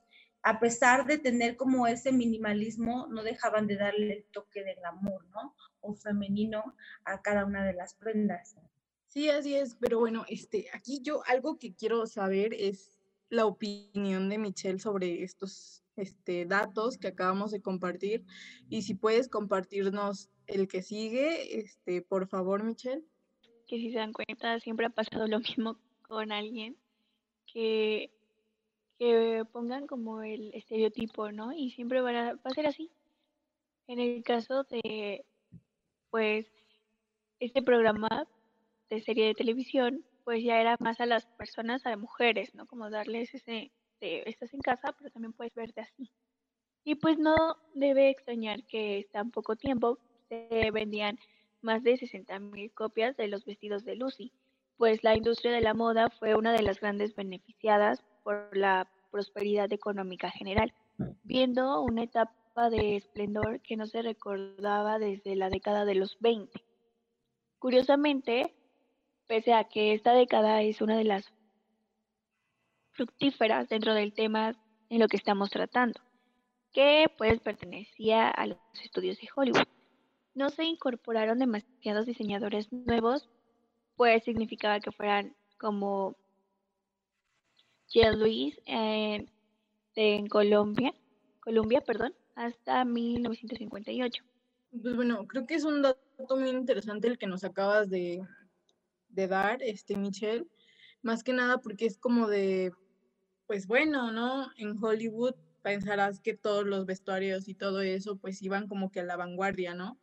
a 0.43 0.61
pesar 0.61 1.07
de 1.07 1.19
tener 1.19 1.57
como 1.57 1.87
ese 1.87 2.13
minimalismo, 2.13 3.07
no 3.09 3.23
dejaban 3.23 3.67
de 3.67 3.77
darle 3.77 4.13
el 4.13 4.25
toque 4.33 4.65
del 4.65 4.85
amor, 4.85 5.27
¿no? 5.31 5.55
O 5.81 5.95
femenino 5.95 6.75
a 7.05 7.21
cada 7.23 7.45
una 7.45 7.65
de 7.65 7.75
las 7.75 7.95
prendas. 7.95 8.57
Sí, 9.09 9.31
así 9.31 9.55
es, 9.55 9.75
pero 9.81 9.99
bueno, 9.99 10.25
este, 10.29 10.67
aquí 10.73 11.01
yo 11.03 11.23
algo 11.27 11.59
que 11.59 11.75
quiero 11.75 12.07
saber 12.07 12.55
es 12.55 12.99
la 13.31 13.47
opinión 13.47 14.29
de 14.29 14.39
Michelle 14.39 14.79
sobre 14.79 15.23
estos 15.23 15.83
este, 15.97 16.47
datos 16.47 16.99
que 16.99 17.09
acabamos 17.09 17.51
de 17.51 17.61
compartir 17.61 18.25
y 18.69 18.83
si 18.83 18.95
puedes 18.95 19.29
compartirnos 19.29 20.31
el 20.47 20.69
que 20.69 20.83
sigue, 20.83 21.59
este, 21.59 22.03
por 22.03 22.29
favor, 22.29 22.63
Michelle. 22.63 23.03
Que 23.67 23.77
si 23.77 23.91
se 23.93 23.99
dan 23.99 24.13
cuenta, 24.13 24.61
siempre 24.61 24.87
ha 24.87 24.91
pasado 24.91 25.27
lo 25.27 25.41
mismo 25.41 25.79
con 26.03 26.33
alguien 26.33 26.77
que 27.47 28.13
que 28.99 29.45
pongan 29.53 29.87
como 29.87 30.23
el 30.23 30.53
estereotipo, 30.55 31.31
¿no? 31.33 31.53
Y 31.53 31.71
siempre 31.71 32.01
va 32.01 32.11
a, 32.11 32.35
va 32.35 32.41
a 32.45 32.51
ser 32.51 32.67
así. 32.67 32.91
En 33.87 34.01
el 34.01 34.23
caso 34.23 34.65
de, 34.65 35.25
pues, 36.11 36.47
este 37.41 37.63
programa 37.63 38.27
de 38.91 39.01
serie 39.01 39.27
de 39.27 39.35
televisión, 39.35 40.05
pues 40.25 40.43
ya 40.43 40.61
era 40.61 40.77
más 40.81 41.01
a 41.01 41.07
las 41.07 41.27
personas, 41.27 41.87
a 41.87 41.91
las 41.91 41.99
mujeres, 41.99 42.55
¿no? 42.55 42.67
Como 42.67 42.91
darles 42.91 43.33
ese, 43.35 43.71
de, 44.01 44.23
estás 44.27 44.53
en 44.53 44.61
casa, 44.61 44.95
pero 44.99 45.11
también 45.11 45.33
puedes 45.33 45.55
verte 45.55 45.81
así. 45.81 46.11
Y 46.85 46.97
pues 46.97 47.19
no 47.19 47.37
debe 47.75 48.11
extrañar 48.11 48.65
que 48.65 49.09
tan 49.13 49.31
poco 49.31 49.57
tiempo 49.57 49.99
se 50.29 50.71
vendían 50.73 51.19
más 51.61 51.83
de 51.83 51.95
60.000 51.95 52.73
copias 52.75 53.17
de 53.17 53.29
los 53.29 53.45
vestidos 53.45 53.85
de 53.85 53.97
Lucy, 53.97 54.33
pues 54.77 55.03
la 55.03 55.17
industria 55.17 55.53
de 55.53 55.61
la 55.61 55.75
moda 55.75 56.09
fue 56.11 56.35
una 56.35 56.53
de 56.53 56.63
las 56.63 56.81
grandes 56.81 57.15
beneficiadas 57.15 58.05
por 58.29 58.55
la 58.55 58.87
prosperidad 59.11 59.73
económica 59.73 60.31
general, 60.31 60.75
viendo 61.23 61.81
una 61.81 62.03
etapa 62.03 62.69
de 62.69 62.97
esplendor 62.97 63.63
que 63.63 63.75
no 63.75 63.87
se 63.87 64.03
recordaba 64.03 64.99
desde 64.99 65.35
la 65.35 65.49
década 65.49 65.87
de 65.87 65.95
los 65.95 66.19
20. 66.21 66.63
Curiosamente, 67.59 68.55
pese 69.27 69.55
a 69.55 69.65
que 69.65 69.95
esta 69.95 70.13
década 70.13 70.61
es 70.61 70.83
una 70.83 70.99
de 70.99 71.05
las 71.05 71.33
fructíferas 72.91 73.71
dentro 73.71 73.95
del 73.95 74.13
tema 74.13 74.55
en 74.91 75.01
lo 75.01 75.09
que 75.09 75.17
estamos 75.17 75.49
tratando, 75.49 75.99
que 76.75 77.07
pues 77.17 77.41
pertenecía 77.41 78.29
a 78.29 78.47
los 78.47 78.59
estudios 78.85 79.17
de 79.17 79.29
Hollywood. 79.35 79.69
No 80.35 80.51
se 80.51 80.65
incorporaron 80.65 81.39
demasiados 81.39 82.05
diseñadores 82.05 82.71
nuevos, 82.71 83.27
pues 83.97 84.23
significaba 84.25 84.81
que 84.81 84.93
fueran 84.93 85.35
como 85.59 86.15
Jean 87.89 88.19
Louis 88.19 88.61
en, 88.67 89.31
en 89.95 90.27
Colombia, 90.27 90.95
Colombia, 91.41 91.81
perdón, 91.81 92.15
hasta 92.35 92.85
1958. 92.85 94.23
Pues 94.83 94.95
bueno, 94.95 95.27
creo 95.27 95.47
que 95.47 95.55
es 95.55 95.65
un 95.65 95.83
dato 95.83 96.37
muy 96.37 96.51
interesante 96.51 97.09
el 97.09 97.19
que 97.19 97.27
nos 97.27 97.43
acabas 97.45 97.89
de, 97.89 98.21
de 99.09 99.27
dar, 99.27 99.63
este 99.63 99.97
Michelle, 99.97 100.47
más 101.03 101.25
que 101.25 101.33
nada 101.33 101.59
porque 101.59 101.87
es 101.87 101.97
como 101.97 102.29
de, 102.29 102.73
pues 103.47 103.67
bueno, 103.67 104.13
¿no? 104.13 104.49
En 104.57 104.77
Hollywood 104.83 105.35
pensarás 105.63 106.21
que 106.21 106.35
todos 106.35 106.67
los 106.67 106.87
vestuarios 106.87 107.49
y 107.49 107.55
todo 107.55 107.81
eso 107.81 108.17
pues 108.17 108.43
iban 108.43 108.69
como 108.69 108.91
que 108.91 109.01
a 109.01 109.05
la 109.05 109.17
vanguardia, 109.17 109.75
¿no? 109.75 109.99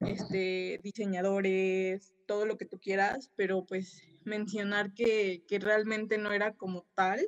Este, 0.00 0.80
diseñadores, 0.82 2.12
todo 2.26 2.46
lo 2.46 2.56
que 2.56 2.66
tú 2.66 2.78
quieras, 2.78 3.30
pero 3.36 3.64
pues 3.64 4.02
mencionar 4.26 4.92
que, 4.92 5.44
que 5.48 5.58
realmente 5.58 6.18
no 6.18 6.32
era 6.32 6.54
como 6.54 6.86
tal, 6.94 7.26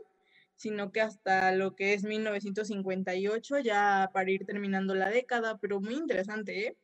sino 0.57 0.93
que 0.93 1.01
hasta 1.01 1.53
lo 1.53 1.77
que 1.77 1.95
es 1.95 2.05
1958, 2.05 3.61
ya 3.61 4.11
para 4.13 4.31
ir 4.31 4.45
terminando 4.45 4.95
la 4.95 5.09
década, 5.09 5.59
pero 5.59 5.81
muy 5.81 5.95
interesante, 5.95 6.67
¿eh? 6.67 6.77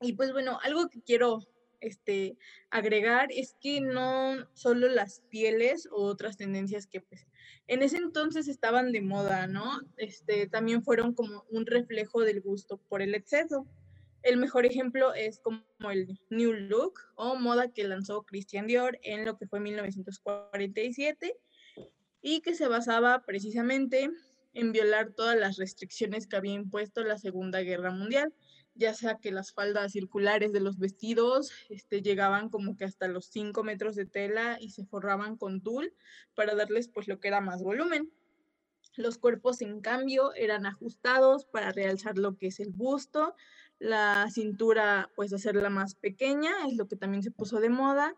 Y 0.00 0.14
pues 0.14 0.32
bueno, 0.32 0.58
algo 0.62 0.88
que 0.88 1.02
quiero 1.02 1.40
este, 1.80 2.36
agregar 2.70 3.28
es 3.32 3.56
que 3.60 3.80
no 3.80 4.48
solo 4.54 4.88
las 4.88 5.22
pieles 5.28 5.88
o 5.90 6.04
otras 6.04 6.36
tendencias 6.36 6.86
que 6.86 7.00
pues 7.00 7.26
en 7.66 7.82
ese 7.82 7.98
entonces 7.98 8.48
estaban 8.48 8.92
de 8.92 9.00
moda, 9.00 9.46
¿no? 9.46 9.80
Este, 9.96 10.48
también 10.48 10.82
fueron 10.82 11.14
como 11.14 11.44
un 11.50 11.66
reflejo 11.66 12.22
del 12.22 12.40
gusto 12.40 12.78
por 12.88 13.02
el 13.02 13.14
exceso. 13.14 13.66
El 14.22 14.36
mejor 14.36 14.66
ejemplo 14.66 15.14
es 15.14 15.40
como 15.40 15.62
el 15.90 16.20
New 16.30 16.52
Look 16.52 17.00
o 17.14 17.36
moda 17.36 17.72
que 17.72 17.84
lanzó 17.84 18.22
Christian 18.22 18.66
Dior 18.66 18.98
en 19.02 19.24
lo 19.24 19.36
que 19.38 19.46
fue 19.46 19.60
1947 19.60 21.36
y 22.22 22.40
que 22.40 22.54
se 22.54 22.68
basaba 22.68 23.22
precisamente 23.22 24.10
en 24.52 24.72
violar 24.72 25.12
todas 25.12 25.38
las 25.38 25.56
restricciones 25.56 26.26
que 26.26 26.36
había 26.36 26.52
impuesto 26.52 27.02
la 27.02 27.18
Segunda 27.18 27.60
Guerra 27.60 27.92
Mundial 27.92 28.34
ya 28.74 28.94
sea 28.94 29.18
que 29.18 29.30
las 29.30 29.52
faldas 29.52 29.92
circulares 29.92 30.52
de 30.52 30.60
los 30.60 30.78
vestidos 30.78 31.52
este, 31.68 32.02
llegaban 32.02 32.48
como 32.48 32.76
que 32.76 32.84
hasta 32.84 33.08
los 33.08 33.26
5 33.26 33.62
metros 33.62 33.94
de 33.94 34.06
tela 34.06 34.58
y 34.60 34.70
se 34.70 34.86
forraban 34.86 35.36
con 35.36 35.60
tul 35.60 35.92
para 36.34 36.54
darles 36.54 36.88
pues 36.88 37.08
lo 37.08 37.20
que 37.20 37.28
era 37.28 37.40
más 37.40 37.62
volumen. 37.62 38.10
Los 38.96 39.18
cuerpos 39.18 39.60
en 39.60 39.80
cambio 39.80 40.34
eran 40.34 40.66
ajustados 40.66 41.44
para 41.44 41.72
realzar 41.72 42.16
lo 42.16 42.36
que 42.36 42.48
es 42.48 42.58
el 42.58 42.70
busto, 42.70 43.34
la 43.80 44.30
cintura 44.30 45.10
pues 45.16 45.32
hacerla 45.32 45.70
más 45.70 45.96
pequeña, 45.96 46.52
es 46.68 46.76
lo 46.76 46.86
que 46.86 46.96
también 46.96 47.24
se 47.24 47.32
puso 47.32 47.58
de 47.58 47.70
moda, 47.70 48.14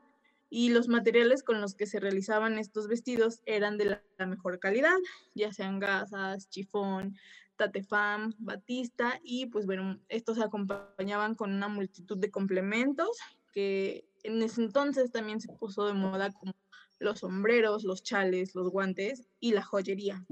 y 0.50 0.68
los 0.68 0.88
materiales 0.88 1.42
con 1.42 1.62
los 1.62 1.74
que 1.74 1.86
se 1.86 1.98
realizaban 1.98 2.58
estos 2.58 2.86
vestidos 2.86 3.40
eran 3.46 3.78
de 3.78 3.86
la, 4.18 4.26
mejor 4.26 4.58
calidad, 4.58 4.98
ya 5.34 5.50
sean 5.50 5.78
gasas, 5.78 6.50
chifón, 6.50 7.16
tatefam, 7.56 8.34
batista 8.38 9.18
y 9.22 9.46
pues 9.46 9.64
bueno, 9.64 9.98
estos 10.08 10.36
se 10.36 10.44
acompañaban 10.44 11.36
con 11.36 11.52
una 11.52 11.68
multitud 11.68 12.18
de 12.18 12.30
complementos 12.30 13.16
que 13.54 14.04
en 14.24 14.42
ese 14.42 14.62
entonces 14.62 15.10
también 15.10 15.40
se 15.40 15.50
puso 15.54 15.86
de 15.86 15.94
moda 15.94 16.30
como 16.32 16.52
los 16.98 17.20
sombreros, 17.20 17.84
los 17.84 18.02
chales, 18.02 18.54
los 18.54 18.68
guantes 18.68 19.26
y 19.40 19.52
la 19.52 19.62
joyería. 19.62 20.22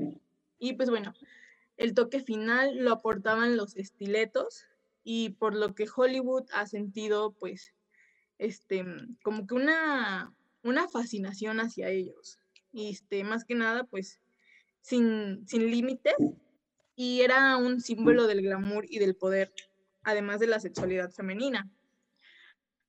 Y 0.59 0.75
pues 0.75 0.91
bueno, 0.91 1.15
el 1.79 1.95
toque 1.95 2.21
final 2.21 2.77
lo 2.77 2.93
aportaban 2.93 3.57
los 3.57 3.75
estiletos 3.77 4.67
y 5.03 5.31
por 5.31 5.55
lo 5.55 5.75
que 5.75 5.89
Hollywood 5.95 6.45
ha 6.53 6.67
sentido 6.67 7.33
pues 7.33 7.75
este 8.39 8.85
como 9.23 9.47
que 9.47 9.55
una 9.55 10.35
una 10.63 10.89
fascinación 10.89 11.61
hacia 11.61 11.89
ellos. 11.89 12.39
Y 12.73 12.91
este 12.91 13.25
más 13.25 13.45
que 13.45 13.55
nada 13.55 13.85
pues 13.85 14.21
sin, 14.83 15.47
sin 15.47 15.71
límites 15.71 16.15
y 16.97 17.23
era 17.23 17.57
un 17.57 17.81
símbolo 17.81 18.27
del 18.27 18.43
glamour 18.43 18.85
y 18.89 18.99
del 18.99 19.17
poder, 19.17 19.53
además 20.03 20.41
de 20.41 20.47
la 20.47 20.61
sexualidad 20.61 21.11
femenina. 21.11 21.71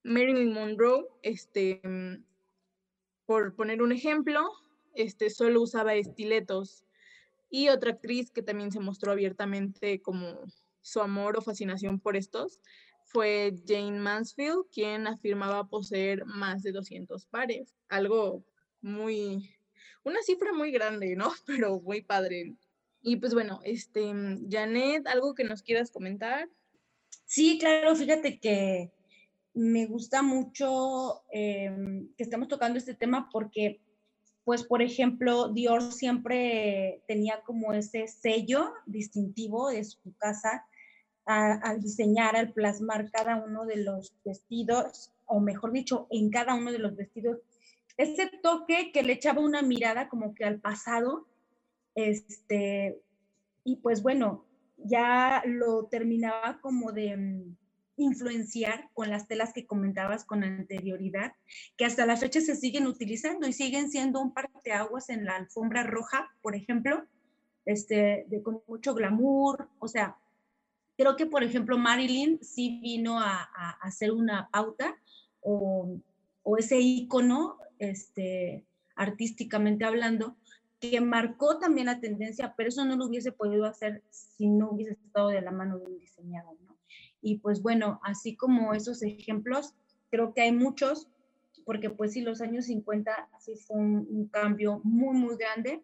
Marilyn 0.04 0.52
Monroe, 0.52 1.08
este, 1.22 1.82
por 3.26 3.56
poner 3.56 3.82
un 3.82 3.92
ejemplo, 3.92 4.52
este, 4.96 5.30
solo 5.30 5.62
usaba 5.62 5.94
estiletos. 5.94 6.84
Y 7.50 7.70
otra 7.70 7.92
actriz 7.92 8.32
que 8.32 8.42
también 8.42 8.72
se 8.72 8.80
mostró 8.80 9.12
abiertamente 9.12 10.02
como 10.02 10.42
su 10.82 11.02
amor 11.02 11.38
o 11.38 11.42
fascinación 11.42 12.00
por 12.00 12.16
estos 12.16 12.60
fue 13.12 13.54
Jane 13.68 14.00
Mansfield, 14.00 14.66
quien 14.72 15.06
afirmaba 15.06 15.68
poseer 15.68 16.26
más 16.26 16.64
de 16.64 16.72
200 16.72 17.26
pares. 17.26 17.76
Algo 17.90 18.44
muy, 18.82 19.54
una 20.04 20.22
cifra 20.22 20.54
muy 20.54 20.72
grande, 20.72 21.16
¿no? 21.16 21.32
Pero 21.46 21.80
muy 21.82 22.02
padre. 22.02 22.56
Y 23.02 23.18
pues 23.18 23.34
bueno, 23.34 23.60
este, 23.64 24.14
Janet, 24.50 25.08
¿algo 25.08 25.34
que 25.34 25.44
nos 25.44 25.62
quieras 25.62 25.92
comentar? 25.92 26.48
Sí, 27.26 27.58
claro, 27.60 27.96
fíjate 27.96 28.40
que 28.40 28.92
me 29.54 29.86
gusta 29.88 30.22
mucho 30.22 31.24
em, 31.32 32.08
que 32.16 32.24
estemos 32.24 32.48
tocando 32.48 32.78
este 32.78 32.94
tema 32.94 33.30
porque, 33.32 33.82
pues, 34.46 34.64
por 34.64 34.82
ejemplo, 34.82 35.50
Dior 35.50 35.82
siempre 35.82 37.04
tenía 37.08 37.42
como 37.42 37.74
ese 37.74 38.08
sello 38.08 38.74
distintivo 38.86 39.70
de 39.70 39.84
su 39.84 40.16
casa 40.18 40.66
al 41.26 41.82
diseñar, 41.82 42.36
al 42.36 42.52
plasmar 42.52 43.12
cada 43.12 43.38
uno 43.38 43.66
de 43.66 43.78
los 43.78 44.14
vestidos, 44.26 45.12
o 45.26 45.40
mejor 45.40 45.72
dicho, 45.72 46.08
en 46.10 46.30
cada 46.30 46.56
uno 46.56 46.72
de 46.72 46.80
los 46.80 46.96
vestidos, 46.96 47.38
ese 47.98 48.30
toque 48.42 48.92
que 48.92 49.04
le 49.04 49.14
echaba 49.14 49.42
una 49.42 49.62
mirada 49.62 50.10
como 50.10 50.34
que 50.34 50.46
al 50.46 50.60
pasado 50.60 51.28
este, 51.96 53.02
y 53.64 53.78
pues 53.78 54.02
bueno, 54.02 54.46
ya 54.78 55.44
lo 55.46 55.86
terminaba 55.86 56.60
como 56.62 56.92
de 56.92 57.18
mm, 57.18 57.58
influenciar 57.98 58.90
con 58.94 59.10
las 59.10 59.28
telas 59.28 59.54
que 59.54 59.68
comentabas 59.68 60.24
con 60.26 60.44
anterioridad, 60.44 61.34
que 61.78 61.86
hasta 61.86 62.06
la 62.06 62.18
fecha 62.18 62.42
se 62.42 62.56
siguen 62.56 62.88
utilizando 62.88 63.48
y 63.48 63.54
siguen 63.54 63.90
siendo 63.90 64.22
un 64.22 64.34
parteaguas 64.34 65.10
en 65.10 65.26
la 65.26 65.36
alfombra 65.36 65.84
roja, 65.84 66.30
por 66.42 66.56
ejemplo, 66.56 67.06
este, 67.66 68.26
de, 68.28 68.42
con 68.42 68.62
mucho 68.68 68.96
glamour, 68.96 69.70
o 69.80 69.88
sea, 69.88 70.18
creo 71.02 71.16
que 71.16 71.26
por 71.26 71.44
ejemplo 71.44 71.80
Marilyn 71.80 72.40
sí 72.44 72.80
vino 72.80 73.20
a, 73.20 73.50
a 73.56 73.72
hacer 73.82 74.12
una 74.12 74.50
pauta 74.52 74.96
o, 75.42 75.98
o 76.44 76.58
ese 76.58 76.80
icono, 76.80 77.58
este, 77.80 78.64
artísticamente 78.96 79.84
hablando, 79.84 80.36
que 80.80 81.02
marcó 81.02 81.58
también 81.58 81.88
la 81.88 82.00
tendencia, 82.00 82.54
pero 82.56 82.70
eso 82.70 82.86
no 82.86 82.96
lo 82.96 83.06
hubiese 83.08 83.32
podido 83.32 83.66
hacer 83.66 84.04
si 84.12 84.48
no 84.48 84.70
hubiese 84.72 84.94
estado 84.94 85.30
de 85.30 85.42
la 85.42 85.52
mano 85.52 85.80
de 85.80 85.86
un 85.86 85.98
diseñador, 85.98 86.56
¿no? 86.62 86.76
Y 87.20 87.40
pues 87.40 87.64
bueno, 87.64 88.00
así 88.04 88.36
como 88.36 88.76
esos 88.76 89.02
ejemplos, 89.02 89.74
creo 90.12 90.36
que 90.36 90.42
hay 90.42 90.52
muchos, 90.52 91.08
porque 91.66 91.90
pues 91.90 92.14
sí, 92.14 92.22
los 92.22 92.42
años 92.42 92.66
50 92.66 93.30
sí 93.40 93.56
fue 93.56 93.78
un, 93.78 94.28
cambio 94.32 94.82
muy, 94.84 95.16
muy 95.16 95.36
grande, 95.36 95.82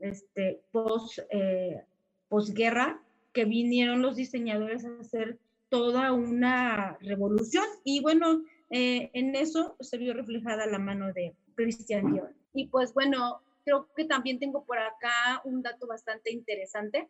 este, 0.00 0.62
post, 0.72 1.20
eh, 1.30 1.84
posguerra, 2.28 3.00
que 3.32 3.44
vinieron 3.44 4.02
los 4.02 4.16
diseñadores 4.16 4.84
a 4.84 4.98
hacer 5.00 5.38
toda 5.68 6.12
una 6.12 6.96
revolución 7.00 7.64
y 7.84 8.00
bueno, 8.00 8.42
eh, 8.70 9.10
en 9.12 9.34
eso 9.34 9.76
se 9.80 9.98
vio 9.98 10.14
reflejada 10.14 10.66
la 10.66 10.78
mano 10.78 11.12
de 11.12 11.34
Christian 11.54 12.12
Dior. 12.12 12.34
Y 12.54 12.68
pues 12.68 12.92
bueno, 12.94 13.42
creo 13.64 13.88
que 13.94 14.04
también 14.04 14.38
tengo 14.38 14.64
por 14.64 14.78
acá 14.78 15.42
un 15.44 15.62
dato 15.62 15.86
bastante 15.86 16.32
interesante 16.32 17.08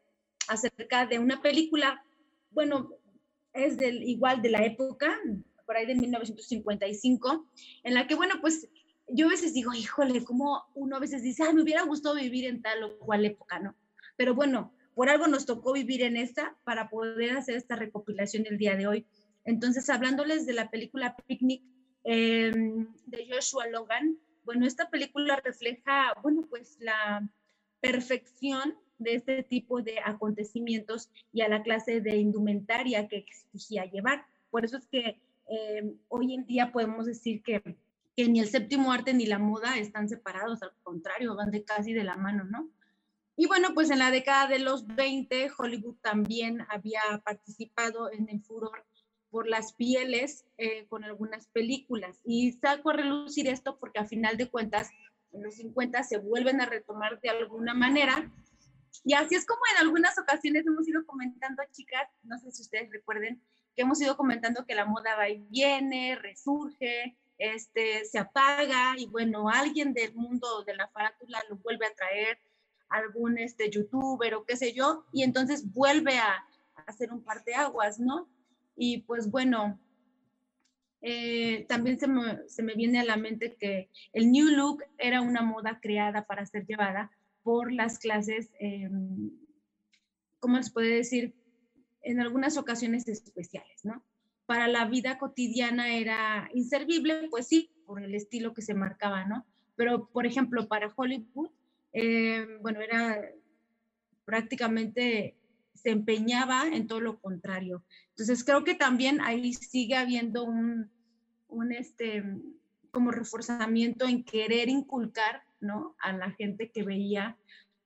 acerca 0.49 1.07
de 1.07 1.19
una 1.19 1.41
película, 1.41 2.03
bueno, 2.51 2.91
es 3.53 3.77
del, 3.77 4.03
igual 4.03 4.43
de 4.43 4.51
la 4.51 4.65
época, 4.65 5.19
por 5.67 5.77
ahí 5.77 5.87
de 5.87 5.95
1955, 5.95 7.47
en 7.85 7.95
la 7.95 8.07
que, 8.07 8.15
bueno, 8.15 8.37
pues 8.41 8.69
yo 9.09 9.27
a 9.27 9.31
veces 9.31 9.55
digo, 9.55 9.73
híjole, 9.75 10.25
como 10.25 10.65
uno 10.75 10.97
a 10.97 11.01
veces 11.01 11.23
dice, 11.23 11.45
ay, 11.45 11.55
me 11.55 11.63
hubiera 11.63 11.83
gustado 11.83 12.15
vivir 12.15 12.47
en 12.47 12.63
tal 12.63 12.83
o 12.83 12.99
cual 12.99 13.25
época, 13.25 13.59
¿no? 13.59 13.75
Pero 14.17 14.35
bueno, 14.35 14.73
por 14.99 15.09
algo 15.11 15.29
nos 15.29 15.47
tocó 15.47 15.75
vivir 15.75 16.03
en 16.03 16.17
esta 16.17 16.57
para 16.65 16.91
poder 16.91 17.37
hacer 17.37 17.55
esta 17.55 17.77
recopilación 17.77 18.43
del 18.43 18.59
día 18.59 18.75
de 18.75 18.89
hoy. 18.89 19.07
Entonces, 19.45 19.89
hablándoles 19.91 20.45
de 20.45 20.55
la 20.55 20.71
película 20.71 21.15
Picnic 21.29 21.63
em, 22.03 22.89
de 23.07 23.29
Joshua 23.31 23.69
Logan, 23.69 24.19
bueno, 24.45 24.67
esta 24.67 24.91
película 24.91 25.37
refleja, 25.37 26.15
bueno, 26.21 26.43
pues 26.51 26.79
la 26.81 27.25
perfección 27.81 28.75
de 28.99 29.15
este 29.15 29.45
tipo 29.45 29.83
de 29.83 30.01
acontecimientos 30.05 31.11
y 31.33 31.43
a 31.43 31.49
la 31.49 31.63
clase 31.63 32.01
de 32.01 32.17
indumentaria 32.17 33.07
que 33.07 33.19
exigía 33.19 33.85
llevar. 33.85 34.27
Por 34.51 34.65
eso 34.65 34.79
es 34.79 34.87
que 34.89 35.21
em, 35.47 35.97
hoy 36.09 36.35
en 36.35 36.45
día 36.45 36.73
podemos 36.73 37.07
decir 37.07 37.41
que, 37.45 37.63
que, 38.17 38.29
ni 38.29 38.41
el 38.41 38.49
séptimo 38.49 38.91
arte 38.91 39.15
ni 39.15 39.27
la 39.27 39.39
moda 39.39 39.79
están 39.79 40.09
separados, 40.09 40.61
al 40.65 40.73
contrario, 40.83 41.37
van 41.37 41.53
de 41.53 41.63
casi 41.63 41.93
de 41.93 42.03
la 42.03 42.17
mano, 42.17 42.43
¿no? 42.43 42.69
Y 43.41 43.47
bueno, 43.47 43.69
pues 43.73 43.89
en 43.91 44.01
la 44.01 44.11
década 44.11 44.49
de 44.49 44.59
los 44.59 44.85
20, 44.85 45.53
Hollywood 45.57 45.95
también 46.03 46.67
había 46.71 47.01
participado 47.25 48.11
en 48.11 48.29
el 48.29 48.43
furor 48.43 48.85
por 49.31 49.47
las 49.47 49.75
pieles 49.75 50.45
eh, 50.57 50.89
con 50.89 51.05
algunas 51.05 51.47
películas. 51.47 52.19
Y 52.25 52.55
saco 52.55 52.91
a 52.91 52.95
relucir 52.95 53.47
esto 53.47 53.79
porque 53.79 54.01
a 54.01 54.07
final 54.07 54.37
de 54.37 54.51
cuentas, 54.51 54.91
en 55.31 55.45
los 55.45 55.55
50 55.55 56.03
se 56.03 56.19
vuelven 56.19 56.61
a 56.61 56.67
retomar 56.67 57.21
de 57.21 57.31
alguna 57.31 57.75
manera. 57.75 58.29
Y 59.05 59.15
así 59.15 59.37
es 59.37 59.47
como 59.47 59.61
en 59.73 59.87
algunas 59.87 60.19
ocasiones 60.19 60.67
hemos 60.67 60.89
ido 60.89 61.07
comentando, 61.07 61.63
chicas, 61.71 62.09
no 62.25 62.37
sé 62.41 62.51
si 62.51 62.63
ustedes 62.63 62.91
recuerden, 62.91 63.41
que 63.77 63.83
hemos 63.83 64.01
ido 64.01 64.17
comentando 64.17 64.67
que 64.67 64.75
la 64.75 64.85
moda 64.85 65.15
va 65.15 65.29
y 65.29 65.39
viene, 65.49 66.17
resurge, 66.17 67.17
este, 67.39 68.05
se 68.05 68.19
apaga 68.19 68.95
y 68.97 69.07
bueno, 69.07 69.49
alguien 69.49 69.95
del 69.95 70.13
mundo 70.17 70.65
de 70.65 70.75
la 70.75 70.89
farándula 70.89 71.41
lo 71.49 71.59
vuelve 71.59 71.87
a 71.87 71.95
traer, 71.95 72.41
algún 72.91 73.39
este, 73.39 73.71
youtuber 73.71 74.35
o 74.35 74.45
qué 74.45 74.57
sé 74.57 74.73
yo, 74.73 75.05
y 75.13 75.23
entonces 75.23 75.73
vuelve 75.73 76.19
a, 76.19 76.33
a 76.33 76.83
hacer 76.87 77.13
un 77.13 77.23
par 77.23 77.45
de 77.45 77.55
aguas, 77.55 77.99
¿no? 77.99 78.29
Y 78.77 78.99
pues 79.03 79.31
bueno, 79.31 79.79
eh, 81.01 81.65
también 81.69 81.99
se 81.99 82.09
me, 82.09 82.49
se 82.49 82.63
me, 82.63 82.75
viene 82.75 82.99
a 82.99 83.05
la 83.05 83.17
mente 83.17 83.57
que 83.59 83.89
el 84.13 84.33
New 84.33 84.49
Look 84.49 84.83
era 84.99 85.21
una 85.21 85.43
moda 85.43 85.79
creada 85.81 86.27
para 86.27 86.45
ser 86.47 86.67
llevada 86.67 87.11
por 87.43 87.73
las 87.73 87.99
clases, 87.99 88.51
eh, 88.61 88.91
¿cómo 90.41 90.57
les 90.57 90.71
puede 90.71 90.97
decir? 90.97 91.35
En 92.03 92.21
algunas 92.21 92.57
ocasiones 92.57 93.07
especiales, 93.07 93.85
¿no? 93.85 94.03
Para 94.47 94.67
la 94.67 94.87
vida 94.87 95.19
cotidiana 95.19 95.95
era 95.95 96.49
inservible, 96.53 97.29
pues 97.31 97.47
sí, 97.47 97.71
por 97.87 98.03
el 98.03 98.15
estilo 98.15 98.55
que 98.55 98.63
se 98.63 98.75
marcaba, 98.75 99.25
¿no? 99.25 99.47
Pero, 99.77 100.09
por 100.09 100.27
ejemplo, 100.27 100.69
para 100.69 100.93
Hollywood, 100.95 101.51
eh, 102.01 102.47
bueno, 102.61 102.81
era 102.81 103.21
prácticamente 104.25 105.37
se 105.75 105.91
empeñaba 105.91 106.69
en 106.69 106.87
todo 106.87 107.01
lo 107.01 107.19
contrario. 107.19 107.83
Entonces 108.11 108.45
creo 108.45 108.63
que 108.63 108.75
también 108.75 109.21
ahí 109.21 109.53
sigue 109.53 109.97
habiendo 109.97 110.45
un, 110.45 110.91
este, 111.73 112.23
como 112.93 113.11
reforzamiento 113.11 114.07
en 114.07 114.23
querer 114.23 114.69
inculcar, 114.69 115.43
¿no? 115.61 115.97
A 115.99 116.13
la 116.13 116.31
gente 116.33 116.71
que 116.71 116.85
veía 116.85 117.37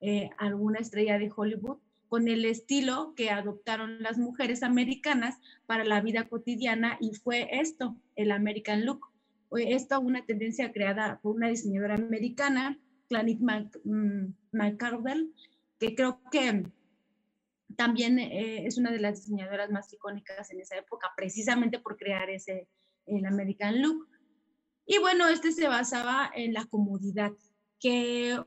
eh, 0.01 0.29
alguna 0.37 0.81
estrella 0.81 1.19
de 1.19 1.31
Hollywood 1.35 1.79
con 2.09 2.29
el 2.29 2.45
estilo 2.45 3.15
que 3.17 3.31
adoptaron 3.31 4.03
las 4.03 4.19
mujeres 4.19 4.63
americanas 4.63 5.39
para 5.65 5.85
la 5.85 6.03
vida 6.03 6.29
cotidiana 6.29 6.99
y 7.01 7.15
fue 7.15 7.49
esto, 7.51 7.97
el 8.17 8.31
American 8.31 8.85
Look. 8.85 9.07
Esto 9.53 10.01
una 10.01 10.25
tendencia 10.27 10.73
creada 10.73 11.19
por 11.23 11.35
una 11.35 11.49
diseñadora 11.49 11.95
americana, 11.95 12.79
Clanic 13.13 13.41
mm, 13.85 14.25
McCardell, 14.53 15.35
que 15.79 15.95
creo 15.95 16.23
que 16.31 16.65
también 17.77 18.19
eh, 18.19 18.67
es 18.67 18.79
una 18.79 18.91
de 18.91 19.01
las 19.01 19.21
diseñadoras 19.21 19.71
más 19.71 19.93
icónicas 19.93 20.51
en 20.51 20.61
esa 20.61 20.79
época, 20.79 21.13
precisamente 21.15 21.79
por 21.79 21.99
crear 21.99 22.31
ese, 22.31 22.69
el 23.05 23.27
American 23.27 23.83
Look. 23.83 24.09
Y 24.87 24.97
bueno, 24.99 25.29
este 25.29 25.53
se 25.53 25.69
basaba 25.69 26.31
en 26.35 26.55
la 26.55 26.65
comodidad, 26.65 27.33
que 27.79 28.41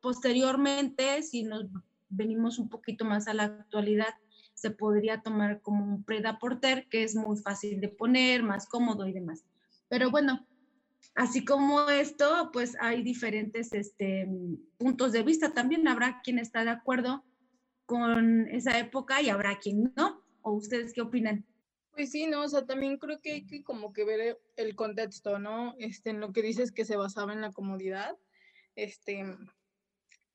posteriormente, 0.00 1.22
si 1.22 1.42
nos 1.42 1.66
venimos 2.08 2.58
un 2.58 2.70
poquito 2.70 3.04
más 3.04 3.28
a 3.28 3.34
la 3.34 3.44
actualidad, 3.44 4.14
se 4.54 4.70
podría 4.70 5.20
tomar 5.20 5.60
como 5.60 5.84
un 5.84 6.02
preda 6.02 6.38
porter, 6.38 6.88
que 6.88 7.02
es 7.02 7.14
muy 7.14 7.36
fácil 7.36 7.78
de 7.82 7.88
poner, 7.90 8.42
más 8.42 8.66
cómodo 8.66 9.06
y 9.06 9.12
demás. 9.12 9.44
Pero 9.88 10.10
bueno, 10.10 10.47
así 11.14 11.44
como 11.44 11.88
esto, 11.88 12.50
pues 12.52 12.76
hay 12.80 13.02
diferentes 13.02 13.72
este, 13.72 14.28
puntos 14.76 15.12
de 15.12 15.22
vista. 15.22 15.52
También 15.52 15.86
habrá 15.88 16.20
quien 16.22 16.38
está 16.38 16.64
de 16.64 16.70
acuerdo 16.70 17.24
con 17.86 18.46
esa 18.48 18.78
época 18.78 19.22
y 19.22 19.28
habrá 19.28 19.58
quien 19.58 19.92
no. 19.96 20.22
¿O 20.42 20.52
ustedes 20.52 20.92
qué 20.92 21.00
opinan? 21.00 21.44
Pues 21.90 22.12
sí, 22.12 22.26
no, 22.26 22.42
o 22.42 22.48
sea, 22.48 22.64
también 22.64 22.96
creo 22.96 23.20
que 23.20 23.32
hay 23.32 23.46
que 23.46 23.64
como 23.64 23.92
que 23.92 24.04
ver 24.04 24.38
el 24.56 24.76
contexto, 24.76 25.38
¿no? 25.38 25.74
Este, 25.78 26.10
en 26.10 26.20
lo 26.20 26.32
que 26.32 26.42
dices 26.42 26.70
que 26.70 26.84
se 26.84 26.96
basaba 26.96 27.32
en 27.32 27.40
la 27.40 27.50
comodidad. 27.50 28.16
Este, 28.76 29.24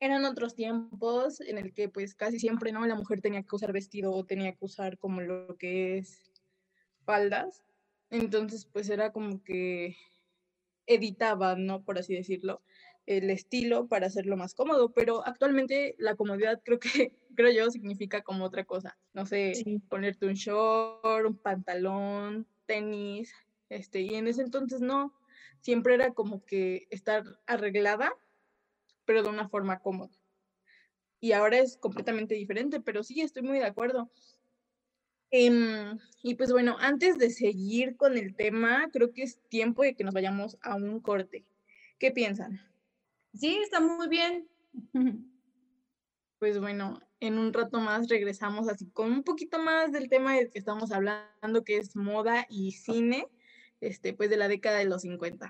eran 0.01 0.25
otros 0.25 0.55
tiempos 0.55 1.39
en 1.39 1.57
el 1.57 1.73
que 1.73 1.87
pues 1.87 2.15
casi 2.15 2.37
siempre, 2.37 2.73
¿no? 2.73 2.85
La 2.85 2.95
mujer 2.95 3.21
tenía 3.21 3.43
que 3.43 3.55
usar 3.55 3.71
vestido 3.71 4.11
o 4.11 4.25
tenía 4.25 4.51
que 4.53 4.65
usar 4.65 4.97
como 4.97 5.21
lo 5.21 5.55
que 5.57 5.99
es 5.99 6.33
faldas. 7.05 7.63
Entonces, 8.09 8.65
pues 8.65 8.89
era 8.89 9.13
como 9.13 9.41
que 9.43 9.95
editaban, 10.87 11.65
¿no? 11.65 11.83
Por 11.83 11.97
así 11.97 12.13
decirlo, 12.13 12.61
el 13.05 13.29
estilo 13.29 13.87
para 13.87 14.07
hacerlo 14.07 14.37
más 14.37 14.53
cómodo, 14.53 14.93
pero 14.93 15.25
actualmente 15.25 15.95
la 15.97 16.15
comodidad 16.15 16.61
creo 16.63 16.79
que, 16.79 17.13
creo 17.35 17.51
yo, 17.51 17.69
significa 17.71 18.21
como 18.21 18.45
otra 18.45 18.63
cosa. 18.63 18.97
No 19.13 19.25
sé, 19.25 19.53
ponerte 19.89 20.25
un 20.25 20.33
short, 20.33 21.25
un 21.25 21.37
pantalón, 21.37 22.47
tenis, 22.65 23.33
este, 23.69 24.01
y 24.01 24.15
en 24.15 24.27
ese 24.27 24.41
entonces 24.41 24.81
no, 24.81 25.13
siempre 25.61 25.95
era 25.95 26.13
como 26.13 26.45
que 26.45 26.87
estar 26.89 27.23
arreglada, 27.45 28.13
pero 29.05 29.23
de 29.23 29.29
una 29.29 29.49
forma 29.49 29.79
cómoda. 29.79 30.13
Y 31.19 31.31
ahora 31.31 31.59
es 31.59 31.77
completamente 31.77 32.35
diferente, 32.35 32.81
pero 32.81 33.01
sí, 33.01 33.21
estoy 33.21 33.43
muy 33.43 33.57
de 33.57 33.65
acuerdo. 33.65 34.11
Em, 35.35 35.97
y 36.21 36.35
pues 36.35 36.51
bueno, 36.51 36.77
antes 36.79 37.17
de 37.17 37.31
seguir 37.31 37.97
con 37.97 38.19
el 38.19 38.35
tema, 38.35 38.87
creo 38.93 39.11
que 39.13 39.23
es 39.23 39.41
tiempo 39.49 39.81
de 39.81 39.95
que 39.95 40.03
nos 40.03 40.13
vayamos 40.13 40.59
a 40.61 40.75
un 40.75 40.99
corte. 40.99 41.43
¿Qué 41.97 42.11
piensan? 42.11 42.61
Sí, 43.33 43.57
está 43.63 43.81
muy 43.81 44.07
bien. 44.07 44.47
Pues 46.39 46.59
bueno, 46.59 46.99
en 47.21 47.37
un 47.39 47.53
rato 47.53 47.79
más 47.79 48.09
regresamos 48.09 48.67
así 48.67 48.89
con 48.89 49.13
un 49.13 49.23
poquito 49.23 49.59
más 49.59 49.93
del 49.93 50.09
tema 50.09 50.35
del 50.35 50.51
que 50.51 50.59
estamos 50.59 50.91
hablando, 50.91 51.63
que 51.63 51.77
es 51.77 51.95
moda 51.95 52.45
y 52.49 52.73
cine, 52.73 53.29
este, 53.79 54.11
pues 54.13 54.29
de 54.29 54.35
la 54.35 54.49
década 54.49 54.79
de 54.79 54.83
los 54.83 55.03
50. 55.03 55.49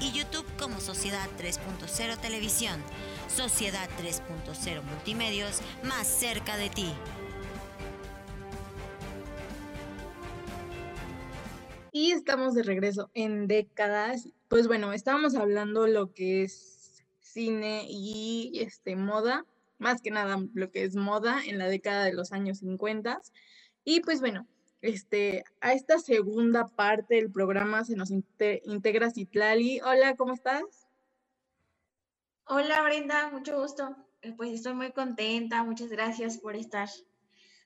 y 0.00 0.12
YouTube 0.12 0.46
como 0.58 0.80
Sociedad 0.80 1.28
3.0 1.38 2.18
Televisión. 2.18 2.80
Sociedad 3.28 3.88
3.0 4.00 4.82
Multimedios, 4.82 5.60
más 5.82 6.06
cerca 6.06 6.56
de 6.56 6.70
ti. 6.70 6.92
Y 11.92 12.12
estamos 12.12 12.54
de 12.54 12.62
regreso 12.62 13.10
en 13.14 13.46
décadas. 13.46 14.28
Pues 14.48 14.68
bueno, 14.68 14.92
estábamos 14.92 15.34
hablando 15.34 15.86
lo 15.86 16.12
que 16.12 16.44
es 16.44 17.04
cine 17.20 17.86
y 17.88 18.52
este 18.60 18.96
moda, 18.96 19.44
más 19.78 20.00
que 20.00 20.10
nada 20.10 20.38
lo 20.54 20.70
que 20.70 20.84
es 20.84 20.96
moda 20.96 21.40
en 21.46 21.58
la 21.58 21.68
década 21.68 22.04
de 22.04 22.12
los 22.12 22.32
años 22.32 22.58
50. 22.58 23.20
Y 23.84 24.00
pues 24.00 24.20
bueno, 24.20 24.46
este, 24.80 25.44
a 25.60 25.72
esta 25.72 25.98
segunda 25.98 26.66
parte 26.68 27.16
del 27.16 27.30
programa 27.30 27.84
se 27.84 27.96
nos 27.96 28.10
integra 28.10 29.10
Citlali. 29.10 29.80
Hola, 29.80 30.14
¿cómo 30.16 30.34
estás? 30.34 30.88
Hola 32.44 32.82
Brenda, 32.82 33.30
mucho 33.30 33.60
gusto. 33.60 33.96
Eh, 34.22 34.32
pues 34.36 34.52
estoy 34.52 34.74
muy 34.74 34.92
contenta, 34.92 35.62
muchas 35.64 35.90
gracias 35.90 36.38
por 36.38 36.56
estar 36.56 36.88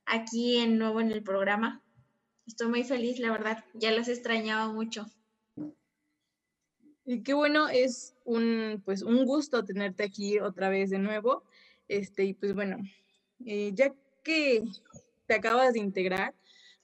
aquí 0.06 0.58
en 0.58 0.78
nuevo 0.78 1.00
en 1.00 1.12
el 1.12 1.22
programa. 1.22 1.82
Estoy 2.46 2.68
muy 2.68 2.84
feliz, 2.84 3.18
la 3.18 3.30
verdad, 3.30 3.64
ya 3.74 3.92
los 3.92 4.08
extrañaba 4.08 4.72
mucho. 4.72 5.06
Y 7.04 7.22
qué 7.22 7.34
bueno, 7.34 7.68
es 7.68 8.14
un, 8.24 8.82
pues, 8.84 9.02
un 9.02 9.24
gusto 9.24 9.64
tenerte 9.64 10.04
aquí 10.04 10.38
otra 10.38 10.68
vez 10.68 10.90
de 10.90 10.98
nuevo. 10.98 11.44
Este, 11.88 12.24
y 12.24 12.34
pues 12.34 12.54
bueno, 12.54 12.78
eh, 13.44 13.72
ya 13.74 13.92
que 14.22 14.64
te 15.26 15.34
acabas 15.34 15.74
de 15.74 15.80
integrar, 15.80 16.34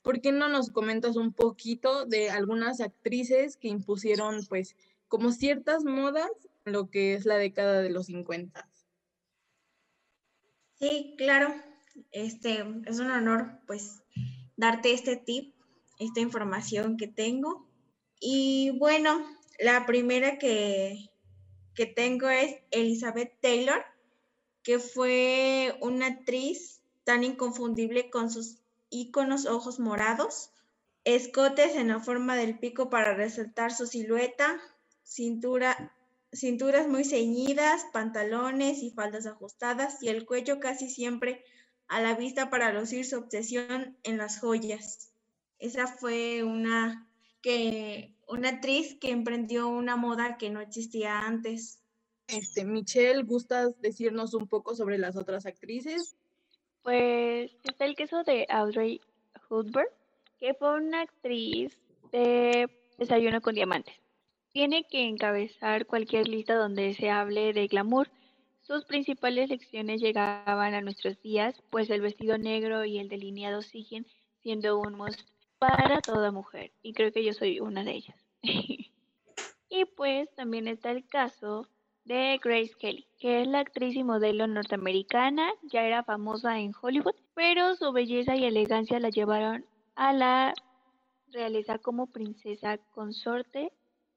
¿por 0.08 0.22
qué 0.22 0.32
no 0.32 0.48
nos 0.48 0.70
comentas 0.70 1.16
un 1.16 1.34
poquito 1.34 2.06
de 2.06 2.30
algunas 2.30 2.80
actrices 2.80 3.58
que 3.58 3.68
impusieron 3.68 4.42
pues 4.46 4.74
como 5.06 5.32
ciertas 5.32 5.84
modas 5.84 6.30
en 6.64 6.72
lo 6.72 6.88
que 6.88 7.12
es 7.12 7.26
la 7.26 7.36
década 7.36 7.82
de 7.82 7.90
los 7.90 8.06
50? 8.06 8.66
Sí, 10.80 11.14
claro. 11.18 11.54
Este 12.10 12.64
es 12.86 13.00
un 13.00 13.10
honor 13.10 13.60
pues 13.66 14.02
darte 14.56 14.94
este 14.94 15.16
tip, 15.16 15.54
esta 15.98 16.20
información 16.20 16.96
que 16.96 17.08
tengo. 17.08 17.68
Y 18.18 18.70
bueno, 18.78 19.22
la 19.58 19.84
primera 19.84 20.38
que, 20.38 21.10
que 21.74 21.84
tengo 21.84 22.30
es 22.30 22.56
Elizabeth 22.70 23.38
Taylor, 23.42 23.84
que 24.62 24.78
fue 24.78 25.76
una 25.82 26.06
actriz 26.06 26.80
tan 27.04 27.24
inconfundible 27.24 28.08
con 28.08 28.30
sus 28.30 28.56
íconos 28.90 29.46
ojos 29.46 29.78
morados, 29.80 30.50
escotes 31.04 31.74
en 31.76 31.88
la 31.88 32.00
forma 32.00 32.36
del 32.36 32.58
pico 32.58 32.90
para 32.90 33.14
resaltar 33.14 33.72
su 33.72 33.86
silueta, 33.86 34.60
cintura, 35.02 35.94
cinturas 36.32 36.88
muy 36.88 37.04
ceñidas, 37.04 37.86
pantalones 37.92 38.82
y 38.82 38.90
faldas 38.90 39.26
ajustadas 39.26 40.02
y 40.02 40.08
el 40.08 40.26
cuello 40.26 40.60
casi 40.60 40.90
siempre 40.90 41.44
a 41.88 42.00
la 42.00 42.14
vista 42.14 42.50
para 42.50 42.72
lucir 42.72 43.06
su 43.06 43.16
obsesión 43.16 43.96
en 44.02 44.18
las 44.18 44.38
joyas. 44.40 45.10
Esa 45.58 45.86
fue 45.86 46.44
una, 46.44 47.08
que, 47.40 48.14
una 48.28 48.50
actriz 48.50 48.96
que 49.00 49.10
emprendió 49.10 49.68
una 49.68 49.96
moda 49.96 50.36
que 50.36 50.50
no 50.50 50.60
existía 50.60 51.20
antes. 51.20 51.80
Este, 52.26 52.64
Michelle, 52.64 53.22
¿gustas 53.22 53.80
decirnos 53.80 54.34
un 54.34 54.46
poco 54.46 54.76
sobre 54.76 54.98
las 54.98 55.16
otras 55.16 55.46
actrices? 55.46 56.14
Pues 56.88 57.50
está 57.64 57.84
el 57.84 57.96
caso 57.96 58.24
de 58.24 58.46
Audrey 58.48 59.02
Hepburn, 59.50 59.88
que 60.40 60.54
fue 60.54 60.74
una 60.74 61.02
actriz 61.02 61.78
de 62.12 62.66
Desayuno 62.96 63.42
con 63.42 63.54
Diamantes. 63.54 63.94
Tiene 64.54 64.84
que 64.84 65.06
encabezar 65.06 65.84
cualquier 65.84 66.28
lista 66.28 66.54
donde 66.54 66.94
se 66.94 67.10
hable 67.10 67.52
de 67.52 67.66
glamour. 67.66 68.08
Sus 68.62 68.86
principales 68.86 69.50
lecciones 69.50 70.00
llegaban 70.00 70.72
a 70.72 70.80
nuestros 70.80 71.20
días, 71.20 71.62
pues 71.68 71.90
el 71.90 72.00
vestido 72.00 72.38
negro 72.38 72.86
y 72.86 72.98
el 72.98 73.10
delineado 73.10 73.60
siguen 73.60 74.06
siendo 74.42 74.78
un 74.78 74.94
must 74.94 75.20
para 75.58 76.00
toda 76.00 76.32
mujer, 76.32 76.72
y 76.80 76.94
creo 76.94 77.12
que 77.12 77.22
yo 77.22 77.34
soy 77.34 77.60
una 77.60 77.84
de 77.84 77.90
ellas. 77.96 78.16
y 79.68 79.84
pues 79.94 80.34
también 80.36 80.66
está 80.66 80.92
el 80.92 81.06
caso 81.06 81.68
de 82.08 82.40
Grace 82.42 82.72
Kelly, 82.78 83.06
que 83.18 83.42
es 83.42 83.46
la 83.46 83.60
actriz 83.60 83.94
y 83.94 84.02
modelo 84.02 84.46
norteamericana, 84.46 85.52
ya 85.62 85.84
era 85.84 86.02
famosa 86.02 86.58
en 86.58 86.72
Hollywood, 86.80 87.14
pero 87.34 87.76
su 87.76 87.92
belleza 87.92 88.34
y 88.34 88.44
elegancia 88.44 88.98
la 88.98 89.10
llevaron 89.10 89.66
a 89.94 90.14
la 90.14 90.54
realeza 91.30 91.78
como 91.78 92.06
princesa 92.06 92.78
consorte 92.94 93.72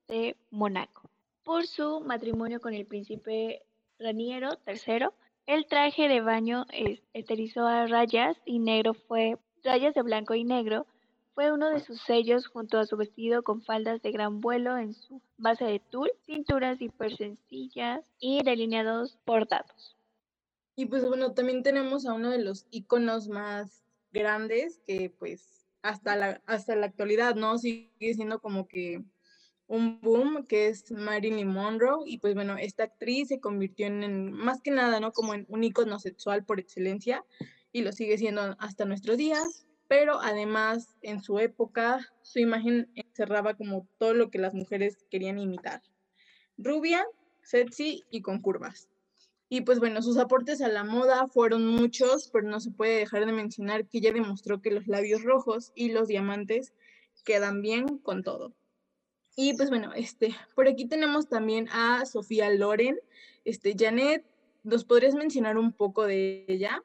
de 0.07 0.37
Monaco. 0.51 1.09
Por 1.43 1.67
su 1.67 1.99
matrimonio 1.99 2.61
con 2.61 2.73
el 2.73 2.85
príncipe 2.85 3.61
Raniero 3.99 4.51
III, 4.65 5.07
el 5.45 5.65
traje 5.65 6.07
de 6.07 6.21
baño 6.21 6.65
esterizó 7.13 7.67
a 7.67 7.87
rayas 7.87 8.37
y 8.45 8.59
negro 8.59 8.93
fue 8.93 9.37
rayas 9.63 9.93
de 9.95 10.01
blanco 10.01 10.33
y 10.33 10.45
negro 10.45 10.87
fue 11.33 11.51
uno 11.51 11.69
de 11.69 11.79
sus 11.79 12.01
sellos 12.01 12.47
junto 12.47 12.77
a 12.77 12.85
su 12.85 12.97
vestido 12.97 13.43
con 13.43 13.61
faldas 13.61 14.01
de 14.01 14.11
gran 14.11 14.41
vuelo 14.41 14.77
en 14.77 14.93
su 14.93 15.21
base 15.37 15.65
de 15.65 15.79
tul, 15.79 16.11
cinturas 16.25 16.81
hiper 16.81 17.15
sencillas 17.15 18.03
y 18.19 18.43
delineados 18.43 19.17
bordados. 19.25 19.97
Y 20.75 20.85
pues 20.85 21.05
bueno, 21.05 21.33
también 21.33 21.63
tenemos 21.63 22.05
a 22.05 22.13
uno 22.13 22.29
de 22.29 22.39
los 22.43 22.65
iconos 22.71 23.27
más 23.27 23.83
grandes 24.11 24.81
que 24.85 25.09
pues 25.09 25.67
hasta 25.81 26.15
la, 26.15 26.41
hasta 26.45 26.75
la 26.75 26.87
actualidad, 26.87 27.35
¿no? 27.35 27.57
Sigue 27.57 28.13
siendo 28.13 28.39
como 28.39 28.67
que 28.67 29.03
un 29.67 30.01
boom, 30.01 30.45
que 30.47 30.67
es 30.67 30.91
Marilyn 30.91 31.47
Monroe. 31.47 32.03
Y 32.05 32.17
pues 32.17 32.35
bueno, 32.35 32.57
esta 32.57 32.83
actriz 32.83 33.29
se 33.29 33.39
convirtió 33.39 33.87
en, 33.87 34.31
más 34.33 34.61
que 34.61 34.71
nada, 34.71 34.99
¿no? 34.99 35.11
Como 35.11 35.33
en 35.33 35.45
un 35.49 35.63
icono 35.63 35.99
sexual 35.99 36.45
por 36.45 36.59
excelencia 36.59 37.25
y 37.71 37.81
lo 37.81 37.91
sigue 37.93 38.17
siendo 38.17 38.55
hasta 38.59 38.85
nuestros 38.85 39.17
días 39.17 39.65
pero 39.91 40.21
además 40.21 40.95
en 41.01 41.21
su 41.21 41.37
época 41.39 41.99
su 42.21 42.39
imagen 42.39 42.89
encerraba 42.95 43.55
como 43.55 43.85
todo 43.97 44.13
lo 44.13 44.31
que 44.31 44.39
las 44.39 44.53
mujeres 44.53 45.05
querían 45.09 45.37
imitar. 45.37 45.81
Rubia, 46.57 47.05
sexy 47.41 48.05
y 48.09 48.21
con 48.21 48.39
curvas. 48.39 48.87
Y 49.49 49.63
pues 49.63 49.79
bueno, 49.79 50.01
sus 50.01 50.17
aportes 50.17 50.61
a 50.61 50.69
la 50.69 50.85
moda 50.85 51.27
fueron 51.27 51.67
muchos, 51.67 52.29
pero 52.31 52.47
no 52.47 52.61
se 52.61 52.71
puede 52.71 52.99
dejar 52.99 53.25
de 53.25 53.33
mencionar 53.33 53.85
que 53.85 53.97
ella 53.97 54.13
demostró 54.13 54.61
que 54.61 54.71
los 54.71 54.87
labios 54.87 55.23
rojos 55.23 55.73
y 55.75 55.91
los 55.91 56.07
diamantes 56.07 56.71
quedan 57.25 57.61
bien 57.61 57.97
con 57.97 58.23
todo. 58.23 58.53
Y 59.35 59.55
pues 59.57 59.69
bueno, 59.69 59.91
este, 59.93 60.33
por 60.55 60.69
aquí 60.69 60.85
tenemos 60.85 61.27
también 61.27 61.67
a 61.73 62.05
Sofía 62.05 62.49
Loren. 62.49 62.97
Este, 63.43 63.75
Janet, 63.77 64.23
¿nos 64.63 64.85
podrías 64.85 65.15
mencionar 65.15 65.57
un 65.57 65.73
poco 65.73 66.05
de 66.05 66.45
ella? 66.47 66.81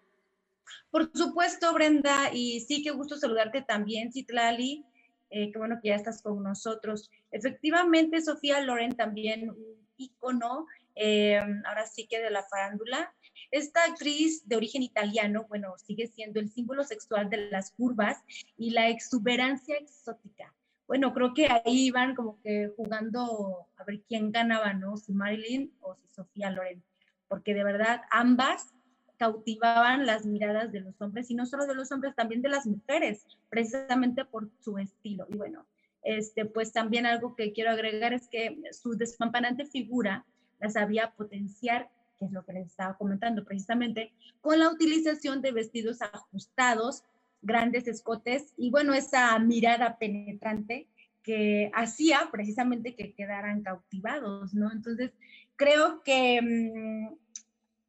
Por 0.91 1.11
supuesto, 1.15 1.73
Brenda, 1.73 2.33
y 2.33 2.61
sí, 2.61 2.83
qué 2.83 2.91
gusto 2.91 3.17
saludarte 3.17 3.63
también, 3.63 4.13
Citlali. 4.13 4.85
Eh, 5.31 5.51
qué 5.53 5.59
bueno 5.59 5.79
que 5.83 5.89
ya 5.89 5.97
estás 5.97 6.23
con 6.23 6.43
nosotros. 6.43 7.11
Efectivamente, 7.31 8.23
Sofía 8.23 8.61
Loren 8.61 8.97
también 8.97 9.51
un 9.51 9.87
ícono, 9.97 10.67
eh, 10.95 11.41
ahora 11.65 11.87
sí 11.87 12.07
que 12.07 12.21
de 12.21 12.31
la 12.31 12.45
farándula. 12.45 13.13
Esta 13.51 13.85
actriz 13.85 14.47
de 14.49 14.57
origen 14.57 14.83
italiano, 14.83 15.47
bueno, 15.49 15.75
sigue 15.79 16.07
siendo 16.07 16.41
el 16.41 16.51
símbolo 16.51 16.85
sexual 16.85 17.29
de 17.29 17.51
las 17.51 17.73
curvas 17.73 18.23
y 18.57 18.71
la 18.71 18.89
exuberancia 18.89 19.77
exótica. 19.77 20.55
Bueno, 20.87 21.13
creo 21.13 21.35
que 21.35 21.49
ahí 21.49 21.87
iban 21.87 22.15
como 22.15 22.41
que 22.43 22.71
jugando 22.77 23.69
a 23.77 23.85
ver 23.85 24.03
quién 24.09 24.31
ganaba, 24.31 24.73
¿no? 24.73 24.97
Si 24.97 25.13
Marilyn 25.13 25.73
o 25.81 25.97
si 25.97 26.07
Sofía 26.07 26.51
Loren, 26.51 26.83
porque 27.29 27.55
de 27.55 27.65
verdad 27.65 28.03
ambas 28.11 28.73
cautivaban 29.17 30.07
las 30.07 30.27
miradas 30.27 30.73
de 30.73 30.81
los 30.81 31.01
hombres 31.01 31.31
y 31.31 31.35
no 31.35 31.47
solo 31.47 31.67
de 31.67 31.75
los 31.75 31.91
hombres, 31.93 32.15
también 32.15 32.43
de 32.43 32.49
las 32.49 32.67
mujeres, 32.67 33.27
precisamente 33.49 34.25
por 34.25 34.51
su 34.61 34.79
estilo. 34.79 35.27
Y 35.31 35.37
bueno, 35.37 35.67
este, 36.03 36.45
pues 36.45 36.73
también 36.73 37.07
algo 37.07 37.35
que 37.35 37.53
quiero 37.53 37.71
agregar 37.71 38.13
es 38.13 38.29
que 38.29 38.61
su 38.73 38.97
despampanante 38.97 39.67
figura 39.67 40.25
la 40.61 40.71
sabía 40.71 41.13
potenciar, 41.17 41.91
que 42.19 42.27
es 42.27 42.33
lo 42.33 42.45
que 42.45 42.53
les 42.53 42.67
estaba 42.67 42.97
comentando 42.97 43.45
precisamente, 43.45 44.13
con 44.41 44.59
la 44.59 44.71
utilización 44.71 45.43
de 45.43 45.53
vestidos 45.53 46.03
ajustados, 46.03 47.03
grandes 47.43 47.87
escotes 47.87 48.55
y 48.57 48.71
bueno, 48.71 48.95
esa 48.95 49.39
mirada 49.39 49.99
penetrante 49.99 50.89
que 51.23 51.71
hacía 51.75 52.29
precisamente 52.31 52.95
que 52.95 53.13
quedaran 53.13 53.63
cautivados, 53.63 54.55
¿no? 54.55 54.71
Entonces, 54.71 55.11
creo 55.57 56.03
que 56.05 56.41
mm, 56.41 57.17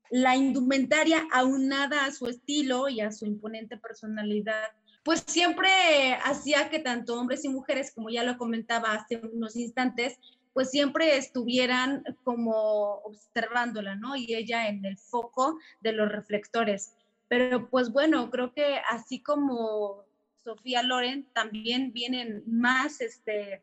la 0.10 0.36
indumentaria 0.36 1.28
aunada 1.32 2.06
a 2.06 2.12
su 2.12 2.28
estilo 2.28 2.89
y 2.89 3.02
a 3.02 3.12
su 3.12 3.26
imponente 3.26 3.78
personalidad, 3.78 4.70
pues 5.04 5.24
siempre 5.26 6.15
hacía 6.26 6.70
que 6.70 6.80
tanto 6.80 7.20
hombres 7.20 7.46
y 7.46 7.50
mujeres, 7.50 7.91
como 7.93 8.10
ya 8.10 8.24
lo 8.24 8.38
comentaba 8.38 8.93
hace 8.93 9.17
unos 9.17 9.56
instantes, 9.56 10.20
pues 10.54 10.72
siempre 10.72 11.17
estuvieran 11.17 12.04
como 12.24 12.96
observándola, 13.04 13.96
¿no? 13.96 14.15
Y 14.15 14.34
ella 14.34 14.67
en 14.67 14.84
el 14.86 14.98
foco 14.98 15.60
de 15.82 15.93
los 15.93 16.12
reflectores. 16.12 16.93
Pero 17.28 17.70
pues 17.70 17.91
bueno, 17.91 18.30
creo 18.32 18.54
que 18.54 18.82
así 18.89 19.22
como 19.22 20.04
Sofía 20.43 20.82
Loren, 20.82 21.28
también 21.34 21.93
vienen 21.93 22.43
más 22.48 23.02
este, 23.02 23.62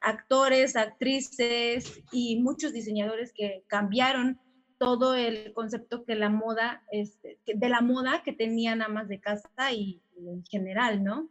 actores, 0.00 0.76
actrices 0.76 2.02
y 2.12 2.40
muchos 2.40 2.72
diseñadores 2.72 3.32
que 3.32 3.64
cambiaron 3.66 4.40
todo 4.78 5.14
el 5.14 5.52
concepto 5.52 6.04
que 6.04 6.14
la 6.14 6.30
moda, 6.30 6.84
este, 6.92 7.38
de 7.44 7.68
la 7.68 7.80
moda 7.80 8.22
que 8.22 8.32
tenían 8.32 8.80
amas 8.80 9.08
de 9.08 9.20
casa 9.20 9.72
y, 9.72 10.00
en 10.16 10.44
general, 10.44 11.02
¿no? 11.02 11.28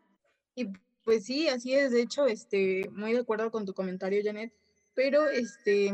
Y 0.55 0.67
pues 1.03 1.25
sí, 1.25 1.47
así 1.47 1.73
es. 1.73 1.91
De 1.91 2.01
hecho, 2.01 2.27
este, 2.27 2.89
muy 2.91 3.13
de 3.13 3.19
acuerdo 3.19 3.49
con 3.49 3.65
tu 3.65 3.73
comentario, 3.73 4.21
Janet. 4.23 4.53
Pero, 4.93 5.27
este, 5.27 5.93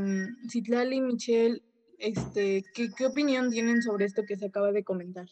Citlali 0.49 0.97
y 0.97 1.01
Michelle, 1.01 1.61
este, 1.99 2.63
¿qué, 2.73 2.89
¿qué 2.95 3.05
opinión 3.05 3.51
tienen 3.51 3.81
sobre 3.81 4.05
esto 4.05 4.23
que 4.27 4.37
se 4.37 4.47
acaba 4.47 4.71
de 4.71 4.83
comentar? 4.83 5.27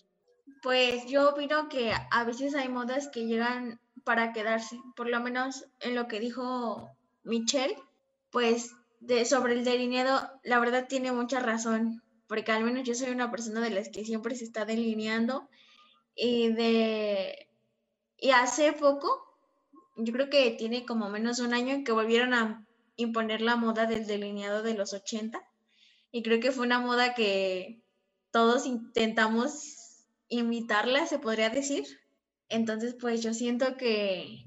Pues 0.62 1.08
yo 1.08 1.30
opino 1.30 1.70
que 1.70 1.92
a 2.12 2.24
veces 2.24 2.54
hay 2.54 2.70
modas 2.70 3.08
que 3.08 3.26
llegan 3.26 3.80
para 4.04 4.34
quedarse, 4.34 4.80
por 4.96 5.10
lo 5.10 5.20
menos 5.22 5.66
en 5.80 5.96
lo 5.96 6.08
que 6.08 6.20
dijo 6.20 6.90
Michelle, 7.24 7.76
pues 8.30 8.76
de, 9.00 9.26
sobre 9.26 9.54
el 9.54 9.64
delineado, 9.64 10.30
la 10.44 10.60
verdad 10.60 10.88
tiene 10.88 11.12
mucha 11.12 11.40
razón 11.40 12.04
porque 12.32 12.54
al 12.54 12.64
menos 12.64 12.88
yo 12.88 12.96
soy 12.96 13.10
una 13.10 13.30
persona 13.30 13.60
de 13.60 13.72
las 13.72 13.90
que 13.90 14.06
siempre 14.06 14.38
se 14.38 14.46
está 14.46 14.64
delineando 14.64 15.50
y 16.16 16.48
de 16.54 17.50
y 18.18 18.30
hace 18.30 18.72
poco, 18.72 19.36
yo 19.98 20.14
creo 20.14 20.30
que 20.30 20.52
tiene 20.52 20.86
como 20.86 21.10
menos 21.10 21.40
un 21.40 21.54
año 21.54 21.84
que 21.84 21.92
volvieron 21.92 22.34
a 22.34 22.66
imponer 22.96 23.42
la 23.42 23.58
moda 23.58 23.86
del 23.86 24.08
delineado 24.08 24.64
de 24.64 24.76
los 24.76 24.94
80 24.94 25.46
y 26.10 26.24
creo 26.24 26.40
que 26.40 26.54
fue 26.54 26.66
una 26.66 26.80
moda 26.80 27.16
que 27.16 27.82
todos 28.32 28.66
intentamos 28.66 30.06
imitarla, 30.30 31.08
se 31.08 31.20
podría 31.20 31.50
decir. 31.50 31.84
Entonces, 32.48 32.96
pues 32.98 33.22
yo 33.22 33.34
siento 33.34 33.76
que 33.76 34.46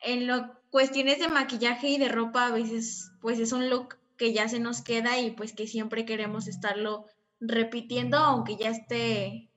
en 0.00 0.26
lo 0.26 0.60
cuestiones 0.70 1.20
de 1.20 1.28
maquillaje 1.28 1.86
y 1.86 1.98
de 1.98 2.08
ropa 2.08 2.46
a 2.46 2.50
veces 2.50 3.12
pues 3.20 3.38
es 3.38 3.52
un 3.52 3.70
look 3.70 3.96
que 4.16 4.32
ya 4.32 4.48
se 4.48 4.60
nos 4.60 4.82
queda 4.82 5.18
y 5.20 5.30
pues 5.30 5.52
que 5.52 5.66
siempre 5.66 6.04
queremos 6.04 6.48
estarlo 6.48 7.06
repitiendo, 7.40 8.16
aunque 8.18 8.56
ya 8.56 8.70
esté, 8.70 9.50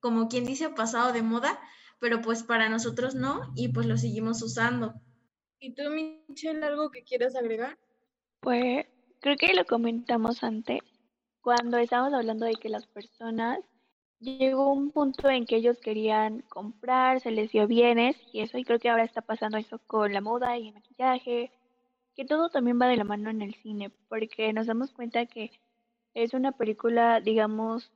como 0.00 0.28
quien 0.28 0.44
dice, 0.44 0.68
pasado 0.70 1.12
de 1.12 1.22
moda, 1.22 1.60
pero 1.98 2.20
pues 2.20 2.42
para 2.42 2.68
nosotros 2.68 3.14
no 3.14 3.52
y 3.54 3.68
pues 3.68 3.86
lo 3.86 3.96
seguimos 3.96 4.42
usando. 4.42 4.94
¿Y 5.60 5.74
tú, 5.74 5.82
Michelle, 5.90 6.64
algo 6.64 6.90
que 6.90 7.04
quieras 7.04 7.36
agregar? 7.36 7.78
Pues 8.40 8.86
creo 9.20 9.36
que 9.36 9.54
lo 9.54 9.64
comentamos 9.64 10.42
antes, 10.42 10.80
cuando 11.40 11.78
estábamos 11.78 12.14
hablando 12.14 12.46
de 12.46 12.54
que 12.54 12.68
las 12.68 12.86
personas 12.86 13.60
llegó 14.18 14.72
un 14.72 14.90
punto 14.90 15.28
en 15.28 15.46
que 15.46 15.56
ellos 15.56 15.78
querían 15.80 16.42
comprar, 16.42 17.20
se 17.20 17.32
les 17.32 17.50
dio 17.50 17.66
bienes 17.66 18.16
y 18.32 18.40
eso, 18.40 18.58
y 18.58 18.64
creo 18.64 18.78
que 18.78 18.88
ahora 18.88 19.04
está 19.04 19.20
pasando 19.20 19.58
eso 19.58 19.80
con 19.86 20.12
la 20.12 20.20
moda 20.20 20.56
y 20.56 20.68
el 20.68 20.74
maquillaje, 20.74 21.50
que 22.14 22.24
todo 22.24 22.50
también 22.50 22.80
va 22.80 22.86
de 22.86 22.96
la 22.96 23.04
mano 23.04 23.30
en 23.30 23.42
el 23.42 23.54
cine, 23.54 23.90
porque 24.08 24.52
nos 24.52 24.66
damos 24.66 24.92
cuenta 24.92 25.26
que 25.26 25.50
es 26.14 26.34
una 26.34 26.52
película, 26.52 27.20
digamos, 27.20 27.90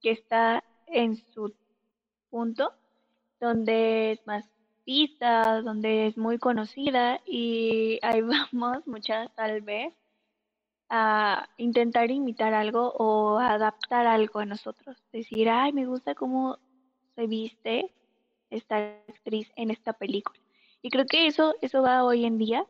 que 0.00 0.10
está 0.10 0.62
en 0.86 1.16
su 1.16 1.54
punto, 2.30 2.72
donde 3.40 4.12
es 4.12 4.26
más 4.26 4.44
vista, 4.84 5.62
donde 5.62 6.08
es 6.08 6.16
muy 6.16 6.38
conocida 6.38 7.20
y 7.24 7.98
ahí 8.02 8.20
vamos 8.52 8.86
muchas 8.86 9.34
tal 9.34 9.60
vez 9.62 9.94
a 10.88 11.48
intentar 11.56 12.10
imitar 12.10 12.52
algo 12.52 12.92
o 12.98 13.38
adaptar 13.38 14.06
algo 14.06 14.40
a 14.40 14.46
nosotros. 14.46 14.96
Decir, 15.12 15.48
ay, 15.48 15.72
me 15.72 15.86
gusta 15.86 16.14
cómo 16.14 16.58
se 17.14 17.26
viste 17.26 17.92
esta 18.50 18.76
actriz 19.08 19.52
en 19.54 19.70
esta 19.70 19.92
película. 19.92 20.38
Y 20.82 20.90
creo 20.90 21.06
que 21.06 21.26
eso, 21.26 21.54
eso 21.60 21.82
va 21.82 22.04
hoy 22.04 22.24
en 22.24 22.38
día 22.38 22.66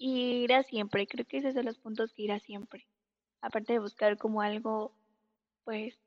irá 0.00 0.62
siempre. 0.62 1.06
Creo 1.06 1.26
que 1.26 1.38
ese 1.38 1.48
es 1.48 1.54
de 1.54 1.62
los 1.62 1.78
puntos 1.78 2.12
que 2.12 2.22
irá 2.22 2.40
siempre. 2.40 2.86
Aparte 3.40 3.74
de 3.74 3.78
buscar 3.78 4.16
como 4.18 4.42
algo, 4.42 4.92
pues, 5.64 5.98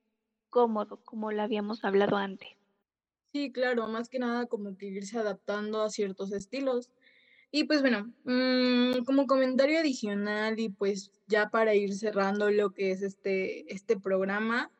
cómodo, 0.49 0.97
como 1.03 1.31
lo 1.31 1.41
habíamos 1.41 1.83
hablado 1.85 2.17
antes. 2.17 2.49
Sí, 3.33 3.51
claro, 3.51 3.87
más 3.87 4.09
que 4.09 4.19
nada 4.19 4.45
como 4.45 4.77
que 4.77 4.87
irse 4.87 5.17
adaptando 5.17 5.81
a 5.81 5.89
ciertos 5.89 6.31
estilos. 6.31 6.91
Y 7.51 7.65
pues 7.65 7.81
bueno, 7.81 8.11
mm, 8.23 9.03
como 9.05 9.27
comentario 9.27 9.79
adicional 9.79 10.59
y 10.59 10.69
pues 10.69 11.11
ya 11.27 11.49
para 11.49 11.75
ir 11.75 11.93
cerrando 11.93 12.49
lo 12.49 12.71
que 12.71 12.91
es 12.91 13.03
este, 13.03 13.71
este 13.71 13.99
programa, 13.99 14.71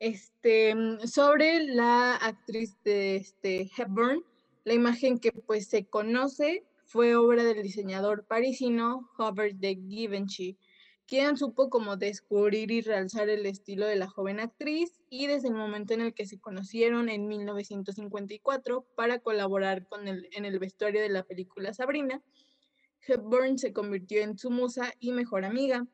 este, 0.00 0.74
mm, 0.74 1.06
sobre 1.06 1.64
la 1.66 2.16
actriz 2.16 2.76
de 2.82 3.16
este 3.16 3.70
Hepburn, 3.76 4.24
la 4.64 4.74
imagen 4.74 5.18
que 5.18 5.32
pues 5.32 5.68
se 5.68 5.86
conoce 5.86 6.64
fue 6.90 7.14
obra 7.14 7.44
del 7.44 7.62
diseñador 7.62 8.24
parisino 8.26 9.08
Hubert 9.16 9.54
de 9.58 9.76
Givenchy, 9.76 10.58
quien 11.06 11.36
supo 11.36 11.70
como 11.70 11.96
descubrir 11.96 12.72
y 12.72 12.80
realzar 12.80 13.28
el 13.28 13.46
estilo 13.46 13.86
de 13.86 13.94
la 13.94 14.08
joven 14.08 14.40
actriz 14.40 15.00
y 15.08 15.28
desde 15.28 15.46
el 15.46 15.54
momento 15.54 15.94
en 15.94 16.00
el 16.00 16.14
que 16.14 16.26
se 16.26 16.40
conocieron 16.40 17.08
en 17.08 17.28
1954 17.28 18.84
para 18.96 19.20
colaborar 19.20 19.86
con 19.86 20.08
el, 20.08 20.28
en 20.32 20.44
el 20.44 20.58
vestuario 20.58 21.00
de 21.00 21.10
la 21.10 21.22
película 21.22 21.72
Sabrina, 21.72 22.24
Hepburn 23.06 23.56
se 23.56 23.72
convirtió 23.72 24.22
en 24.22 24.36
su 24.36 24.50
musa 24.50 24.92
y 24.98 25.12
mejor 25.12 25.44
amiga. 25.44 25.86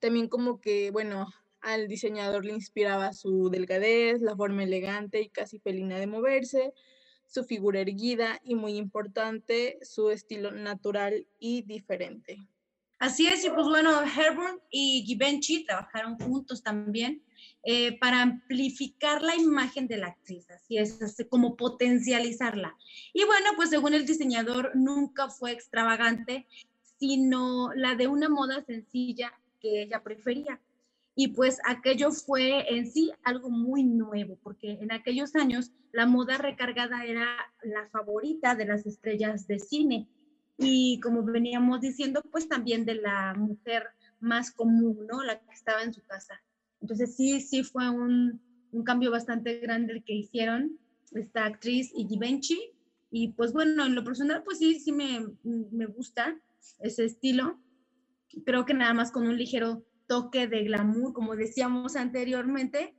También 0.00 0.26
como 0.26 0.60
que, 0.60 0.90
bueno, 0.90 1.28
al 1.60 1.86
diseñador 1.86 2.44
le 2.44 2.54
inspiraba 2.54 3.12
su 3.12 3.50
delgadez, 3.50 4.20
la 4.20 4.34
forma 4.34 4.64
elegante 4.64 5.20
y 5.20 5.28
casi 5.28 5.60
felina 5.60 6.00
de 6.00 6.08
moverse, 6.08 6.72
su 7.34 7.44
figura 7.44 7.80
erguida 7.80 8.40
y 8.44 8.54
muy 8.54 8.76
importante, 8.76 9.78
su 9.82 10.10
estilo 10.10 10.52
natural 10.52 11.26
y 11.40 11.62
diferente. 11.62 12.38
Así 13.00 13.26
es, 13.26 13.44
y 13.44 13.50
pues 13.50 13.66
bueno, 13.66 13.90
Herborn 14.02 14.60
y 14.70 15.02
Givenchy 15.04 15.64
trabajaron 15.66 16.16
juntos 16.16 16.62
también 16.62 17.24
eh, 17.64 17.98
para 17.98 18.22
amplificar 18.22 19.20
la 19.20 19.34
imagen 19.34 19.88
de 19.88 19.96
la 19.96 20.06
actriz, 20.06 20.48
así 20.48 20.78
es, 20.78 20.96
como 21.28 21.56
potencializarla. 21.56 22.76
Y 23.12 23.24
bueno, 23.24 23.50
pues 23.56 23.70
según 23.70 23.94
el 23.94 24.06
diseñador, 24.06 24.70
nunca 24.76 25.28
fue 25.28 25.50
extravagante, 25.50 26.46
sino 27.00 27.74
la 27.74 27.96
de 27.96 28.06
una 28.06 28.28
moda 28.28 28.64
sencilla 28.64 29.32
que 29.60 29.82
ella 29.82 30.04
prefería. 30.04 30.60
Y 31.16 31.28
pues 31.28 31.58
aquello 31.64 32.10
fue 32.10 32.74
en 32.74 32.90
sí 32.90 33.12
algo 33.22 33.48
muy 33.50 33.84
nuevo, 33.84 34.36
porque 34.42 34.72
en 34.80 34.90
aquellos 34.90 35.36
años 35.36 35.70
la 35.92 36.06
moda 36.06 36.38
recargada 36.38 37.04
era 37.04 37.36
la 37.62 37.88
favorita 37.90 38.54
de 38.56 38.66
las 38.66 38.84
estrellas 38.86 39.46
de 39.46 39.58
cine. 39.58 40.08
y 40.56 41.00
como 41.00 41.24
veníamos 41.24 41.80
diciendo, 41.80 42.22
pues 42.30 42.48
también 42.48 42.84
de 42.84 42.94
la 42.94 43.34
mujer 43.34 43.88
más 44.20 44.52
común, 44.52 45.06
¿no? 45.10 45.22
La 45.22 45.40
que 45.40 45.52
estaba 45.52 45.82
en 45.82 45.92
su 45.92 46.02
casa. 46.04 46.40
Entonces 46.80 47.16
sí, 47.16 47.40
sí 47.40 47.64
fue 47.64 47.90
un, 47.90 48.40
un 48.72 48.84
cambio 48.84 49.10
bastante 49.10 49.58
grande 49.60 49.94
el 49.94 50.04
que 50.04 50.14
hicieron 50.14 50.78
esta 51.12 51.44
actriz 51.44 51.92
y 51.94 52.06
Givenchy. 52.06 52.58
Y 53.10 53.28
pues 53.32 53.52
bueno, 53.52 53.86
en 53.86 53.94
lo 53.94 54.04
personal, 54.04 54.42
pues 54.42 54.58
sí, 54.58 54.80
sí 54.80 54.92
me, 54.92 55.26
me 55.44 55.86
gusta 55.86 56.36
ese 56.80 57.04
estilo. 57.04 57.58
Creo 58.44 58.64
que 58.64 58.74
nada 58.74 58.94
más 58.94 59.12
con 59.12 59.26
un 59.26 59.36
ligero 59.36 59.84
toque 60.06 60.46
de 60.46 60.64
glamour, 60.64 61.12
como 61.12 61.36
decíamos 61.36 61.96
anteriormente. 61.96 62.94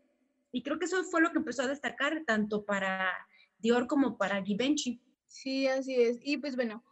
Y 0.51 0.63
creo 0.63 0.79
que 0.79 0.85
eso 0.85 1.03
fue 1.03 1.21
lo 1.21 1.31
que 1.31 1.39
empezó 1.39 1.63
a 1.63 1.67
destacar 1.67 2.23
tanto 2.25 2.63
para 2.65 3.11
Dior 3.59 3.87
como 3.87 4.17
para 4.17 4.43
Givenchy. 4.43 5.01
Sí, 5.27 5.67
así 5.67 5.95
es. 5.95 6.17
Y 6.21 6.37
pues 6.37 6.55
bueno, 6.55 6.83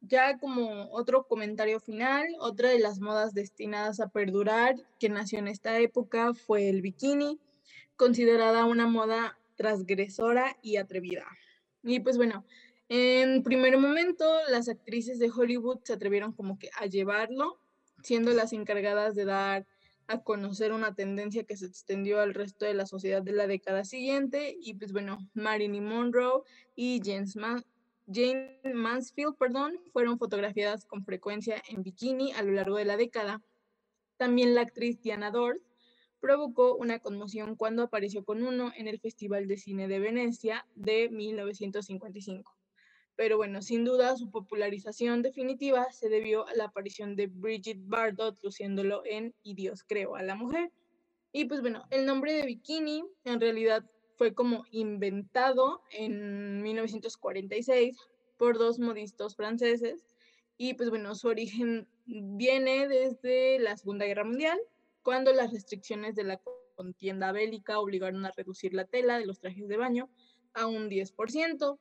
ya 0.00 0.38
como 0.38 0.90
otro 0.90 1.24
comentario 1.26 1.80
final, 1.80 2.26
otra 2.40 2.70
de 2.70 2.78
las 2.78 3.00
modas 3.00 3.34
destinadas 3.34 4.00
a 4.00 4.08
perdurar 4.08 4.74
que 4.98 5.08
nació 5.08 5.38
en 5.38 5.48
esta 5.48 5.78
época 5.78 6.34
fue 6.34 6.68
el 6.68 6.82
bikini, 6.82 7.38
considerada 7.96 8.64
una 8.64 8.86
moda 8.86 9.38
transgresora 9.56 10.56
y 10.62 10.76
atrevida. 10.76 11.26
Y 11.82 12.00
pues 12.00 12.16
bueno, 12.16 12.44
en 12.88 13.42
primer 13.42 13.78
momento 13.78 14.24
las 14.48 14.68
actrices 14.68 15.18
de 15.18 15.30
Hollywood 15.30 15.80
se 15.84 15.92
atrevieron 15.92 16.32
como 16.32 16.58
que 16.58 16.68
a 16.78 16.86
llevarlo, 16.86 17.58
siendo 18.02 18.32
las 18.32 18.52
encargadas 18.52 19.14
de 19.14 19.24
dar 19.24 19.66
a 20.08 20.22
conocer 20.22 20.72
una 20.72 20.94
tendencia 20.94 21.44
que 21.44 21.56
se 21.56 21.66
extendió 21.66 22.20
al 22.20 22.34
resto 22.34 22.64
de 22.64 22.74
la 22.74 22.86
sociedad 22.86 23.22
de 23.22 23.32
la 23.32 23.46
década 23.46 23.84
siguiente. 23.84 24.56
Y 24.60 24.74
pues 24.74 24.92
bueno, 24.92 25.18
Marilyn 25.34 25.84
Monroe 25.84 26.42
y 26.74 27.00
Jane 27.04 28.60
Mansfield 28.72 29.36
perdón, 29.36 29.80
fueron 29.92 30.18
fotografiadas 30.18 30.84
con 30.84 31.04
frecuencia 31.04 31.60
en 31.68 31.82
bikini 31.82 32.32
a 32.32 32.42
lo 32.42 32.52
largo 32.52 32.76
de 32.76 32.84
la 32.84 32.96
década. 32.96 33.42
También 34.16 34.54
la 34.54 34.62
actriz 34.62 35.00
Diana 35.02 35.30
Dors 35.30 35.60
provocó 36.20 36.74
una 36.76 36.98
conmoción 36.98 37.56
cuando 37.56 37.82
apareció 37.82 38.24
con 38.24 38.42
uno 38.42 38.72
en 38.76 38.88
el 38.88 39.00
Festival 39.00 39.46
de 39.46 39.58
Cine 39.58 39.88
de 39.88 39.98
Venecia 39.98 40.66
de 40.74 41.08
1955. 41.10 42.56
Pero 43.16 43.38
bueno, 43.38 43.62
sin 43.62 43.84
duda 43.84 44.16
su 44.16 44.30
popularización 44.30 45.22
definitiva 45.22 45.90
se 45.90 46.08
debió 46.08 46.46
a 46.46 46.54
la 46.54 46.64
aparición 46.64 47.16
de 47.16 47.26
Bridget 47.26 47.78
Bardot 47.80 48.38
luciéndolo 48.42 49.02
en 49.04 49.34
Y 49.42 49.54
Dios 49.54 49.84
creó 49.84 50.16
a 50.16 50.22
la 50.22 50.34
mujer. 50.34 50.70
Y 51.32 51.46
pues 51.46 51.60
bueno, 51.60 51.84
el 51.90 52.06
nombre 52.06 52.34
de 52.34 52.46
bikini 52.46 53.04
en 53.24 53.40
realidad 53.40 53.84
fue 54.16 54.34
como 54.34 54.64
inventado 54.70 55.82
en 55.90 56.62
1946 56.62 57.96
por 58.38 58.58
dos 58.58 58.78
modistas 58.78 59.34
franceses 59.34 60.04
y 60.58 60.74
pues 60.74 60.90
bueno, 60.90 61.14
su 61.14 61.28
origen 61.28 61.86
viene 62.06 62.88
desde 62.88 63.58
la 63.58 63.76
Segunda 63.76 64.06
Guerra 64.06 64.24
Mundial, 64.24 64.58
cuando 65.02 65.32
las 65.32 65.52
restricciones 65.52 66.14
de 66.14 66.24
la 66.24 66.40
contienda 66.74 67.32
bélica 67.32 67.78
obligaron 67.78 68.24
a 68.24 68.32
reducir 68.32 68.72
la 68.72 68.86
tela 68.86 69.18
de 69.18 69.26
los 69.26 69.38
trajes 69.38 69.68
de 69.68 69.76
baño 69.76 70.08
a 70.54 70.66
un 70.66 70.88
10%. 70.88 71.78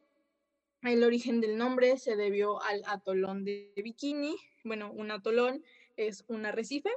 El 0.85 1.03
origen 1.03 1.41
del 1.41 1.57
nombre 1.57 1.97
se 1.97 2.15
debió 2.15 2.61
al 2.61 2.83
atolón 2.85 3.43
de 3.43 3.73
bikini. 3.75 4.35
Bueno, 4.63 4.91
un 4.91 5.11
atolón 5.11 5.63
es 5.97 6.23
un 6.27 6.45
arrecife 6.45 6.89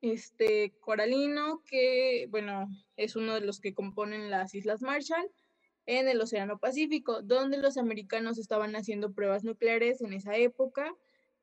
este 0.00 0.72
coralino 0.80 1.62
que, 1.66 2.26
bueno, 2.30 2.68
es 2.96 3.16
uno 3.16 3.34
de 3.34 3.42
los 3.42 3.60
que 3.60 3.74
componen 3.74 4.30
las 4.30 4.54
Islas 4.54 4.82
Marshall 4.82 5.30
en 5.86 6.08
el 6.08 6.20
Océano 6.20 6.58
Pacífico, 6.58 7.22
donde 7.22 7.58
los 7.58 7.76
americanos 7.76 8.38
estaban 8.38 8.76
haciendo 8.76 9.12
pruebas 9.12 9.44
nucleares 9.44 10.00
en 10.00 10.12
esa 10.12 10.36
época 10.36 10.94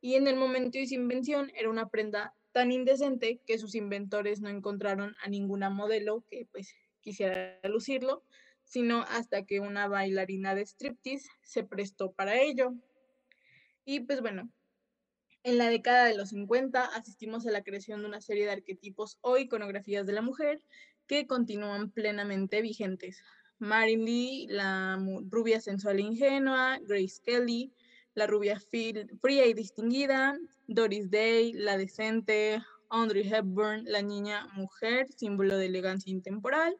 y 0.01 0.15
en 0.15 0.27
el 0.27 0.35
momento 0.35 0.77
de 0.77 0.87
su 0.87 0.95
invención 0.95 1.51
era 1.55 1.69
una 1.69 1.89
prenda 1.89 2.33
tan 2.51 2.71
indecente 2.71 3.39
que 3.45 3.59
sus 3.59 3.75
inventores 3.75 4.41
no 4.41 4.49
encontraron 4.49 5.15
a 5.21 5.29
ninguna 5.29 5.69
modelo 5.69 6.23
que 6.29 6.47
pues 6.51 6.73
quisiera 7.01 7.59
lucirlo 7.63 8.23
sino 8.67 9.03
hasta 9.03 9.45
que 9.45 9.59
una 9.59 9.87
bailarina 9.87 10.53
de 10.53 10.65
striptease 10.65 11.29
se 11.41 11.63
prestó 11.63 12.11
para 12.11 12.39
ello. 12.39 12.73
Y 13.85 14.01
pues 14.01 14.21
bueno, 14.21 14.51
en 15.43 15.57
la 15.57 15.69
década 15.69 16.05
de 16.05 16.17
los 16.17 16.29
50 16.29 16.83
asistimos 16.83 17.47
a 17.47 17.51
la 17.51 17.63
creación 17.63 18.01
de 18.01 18.07
una 18.07 18.21
serie 18.21 18.45
de 18.45 18.51
arquetipos 18.51 19.17
o 19.21 19.37
iconografías 19.37 20.05
de 20.05 20.13
la 20.13 20.21
mujer 20.21 20.61
que 21.07 21.25
continúan 21.25 21.89
plenamente 21.89 22.61
vigentes. 22.61 23.23
Marilyn 23.59 24.55
la 24.55 24.99
rubia 25.29 25.61
sensual 25.61 25.99
e 25.99 26.01
ingenua, 26.01 26.79
Grace 26.83 27.21
Kelly, 27.23 27.71
la 28.13 28.27
rubia 28.27 28.59
fría 28.59 29.45
y 29.45 29.53
distinguida, 29.53 30.37
Doris 30.67 31.09
Day, 31.09 31.53
la 31.53 31.77
decente, 31.77 32.61
Audrey 32.89 33.27
Hepburn, 33.27 33.85
la 33.85 34.01
niña 34.01 34.47
mujer, 34.53 35.07
símbolo 35.15 35.57
de 35.57 35.67
elegancia 35.67 36.11
intemporal, 36.11 36.77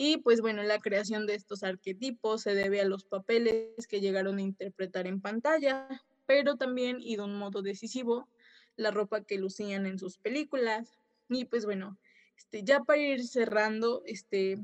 y 0.00 0.18
pues 0.18 0.40
bueno, 0.40 0.62
la 0.62 0.78
creación 0.78 1.26
de 1.26 1.34
estos 1.34 1.64
arquetipos 1.64 2.42
se 2.42 2.54
debe 2.54 2.80
a 2.80 2.84
los 2.84 3.04
papeles 3.04 3.88
que 3.88 4.00
llegaron 4.00 4.38
a 4.38 4.42
interpretar 4.42 5.08
en 5.08 5.20
pantalla, 5.20 5.88
pero 6.24 6.54
también 6.54 6.98
y 7.00 7.16
de 7.16 7.22
un 7.22 7.36
modo 7.36 7.62
decisivo 7.62 8.28
la 8.76 8.92
ropa 8.92 9.24
que 9.24 9.38
lucían 9.38 9.86
en 9.86 9.98
sus 9.98 10.16
películas. 10.16 11.00
Y 11.28 11.46
pues 11.46 11.64
bueno, 11.64 11.98
este, 12.36 12.62
ya 12.62 12.84
para 12.84 13.00
ir 13.00 13.26
cerrando, 13.26 14.02
este, 14.06 14.58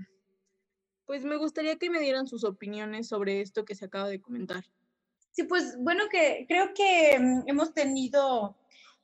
pues 1.04 1.24
me 1.24 1.36
gustaría 1.36 1.78
que 1.78 1.90
me 1.90 1.98
dieran 1.98 2.28
sus 2.28 2.44
opiniones 2.44 3.08
sobre 3.08 3.40
esto 3.40 3.64
que 3.64 3.74
se 3.74 3.86
acaba 3.86 4.08
de 4.08 4.20
comentar. 4.20 4.64
Sí, 5.32 5.42
pues 5.42 5.76
bueno, 5.80 6.04
que 6.12 6.44
creo 6.46 6.72
que 6.74 7.18
mm, 7.18 7.48
hemos 7.48 7.74
tenido 7.74 8.56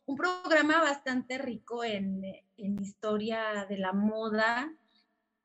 un 0.06 0.16
programa 0.16 0.80
bastante 0.80 1.38
rico 1.38 1.82
en, 1.82 2.22
en 2.56 2.80
historia 2.80 3.66
de 3.68 3.78
la 3.78 3.92
moda, 3.92 4.72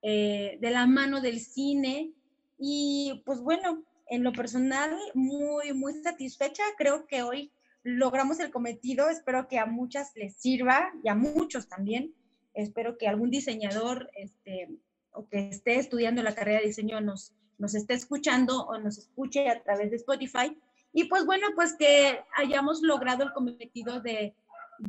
eh, 0.01 0.57
de 0.61 0.69
la 0.69 0.85
mano 0.87 1.21
del 1.21 1.39
cine. 1.39 2.11
Y 2.57 3.21
pues 3.25 3.41
bueno, 3.41 3.83
en 4.07 4.23
lo 4.23 4.31
personal, 4.33 4.95
muy, 5.13 5.73
muy 5.73 5.93
satisfecha. 6.01 6.63
Creo 6.77 7.07
que 7.07 7.23
hoy 7.23 7.51
logramos 7.83 8.39
el 8.39 8.51
cometido. 8.51 9.09
Espero 9.09 9.47
que 9.47 9.59
a 9.59 9.65
muchas 9.65 10.11
les 10.15 10.35
sirva 10.35 10.91
y 11.03 11.09
a 11.09 11.15
muchos 11.15 11.67
también. 11.67 12.13
Espero 12.53 12.97
que 12.97 13.07
algún 13.07 13.29
diseñador 13.29 14.09
este, 14.15 14.69
o 15.11 15.27
que 15.27 15.49
esté 15.49 15.77
estudiando 15.77 16.23
la 16.23 16.35
carrera 16.35 16.59
de 16.59 16.67
diseño 16.67 17.01
nos, 17.01 17.33
nos 17.57 17.75
esté 17.75 17.93
escuchando 17.93 18.65
o 18.65 18.77
nos 18.77 18.97
escuche 18.97 19.49
a 19.49 19.61
través 19.63 19.91
de 19.91 19.97
Spotify. 19.97 20.57
Y 20.93 21.05
pues 21.05 21.25
bueno, 21.25 21.47
pues 21.55 21.75
que 21.77 22.19
hayamos 22.37 22.81
logrado 22.81 23.23
el 23.23 23.33
cometido 23.33 23.99
de, 23.99 24.33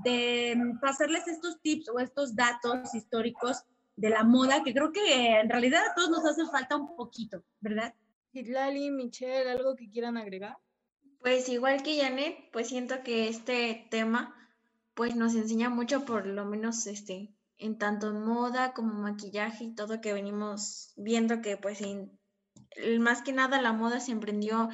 de 0.05 0.57
pasarles 0.81 1.27
estos 1.27 1.61
tips 1.61 1.89
o 1.89 1.99
estos 1.99 2.35
datos 2.37 2.95
históricos 2.95 3.65
de 3.97 4.11
la 4.11 4.25
moda, 4.25 4.63
que 4.63 4.73
creo 4.73 4.93
que 4.93 5.41
en 5.41 5.49
realidad 5.49 5.83
a 5.91 5.95
todos 5.95 6.11
nos 6.11 6.25
hace 6.25 6.45
falta 6.47 6.77
un 6.77 6.95
poquito, 6.95 7.43
¿verdad? 7.61 7.95
Lali, 8.33 8.91
Michelle, 8.91 9.51
¿algo 9.51 9.77
que 9.77 9.89
quieran 9.89 10.17
agregar? 10.17 10.59
Pues 11.21 11.49
igual 11.49 11.83
que 11.83 12.01
Janet, 12.01 12.37
pues 12.53 12.69
siento 12.69 13.03
que 13.03 13.29
este 13.29 13.87
tema 13.91 14.35
pues 14.95 15.17
nos 15.17 15.35
enseña 15.35 15.71
mucho 15.71 16.05
por 16.05 16.27
lo 16.27 16.45
menos 16.45 16.87
este 16.87 17.35
en 17.59 17.79
tanto 17.79 18.13
moda 18.13 18.75
como 18.75 18.95
maquillaje 18.95 19.65
y 19.65 19.75
todo 19.75 20.01
que 20.01 20.13
venimos 20.13 20.93
viendo 20.97 21.41
que 21.41 21.57
pues 21.57 21.83
más 23.01 23.23
que 23.23 23.33
nada 23.33 23.61
la 23.63 23.73
moda 23.73 24.01
se 24.01 24.13
emprendió 24.13 24.69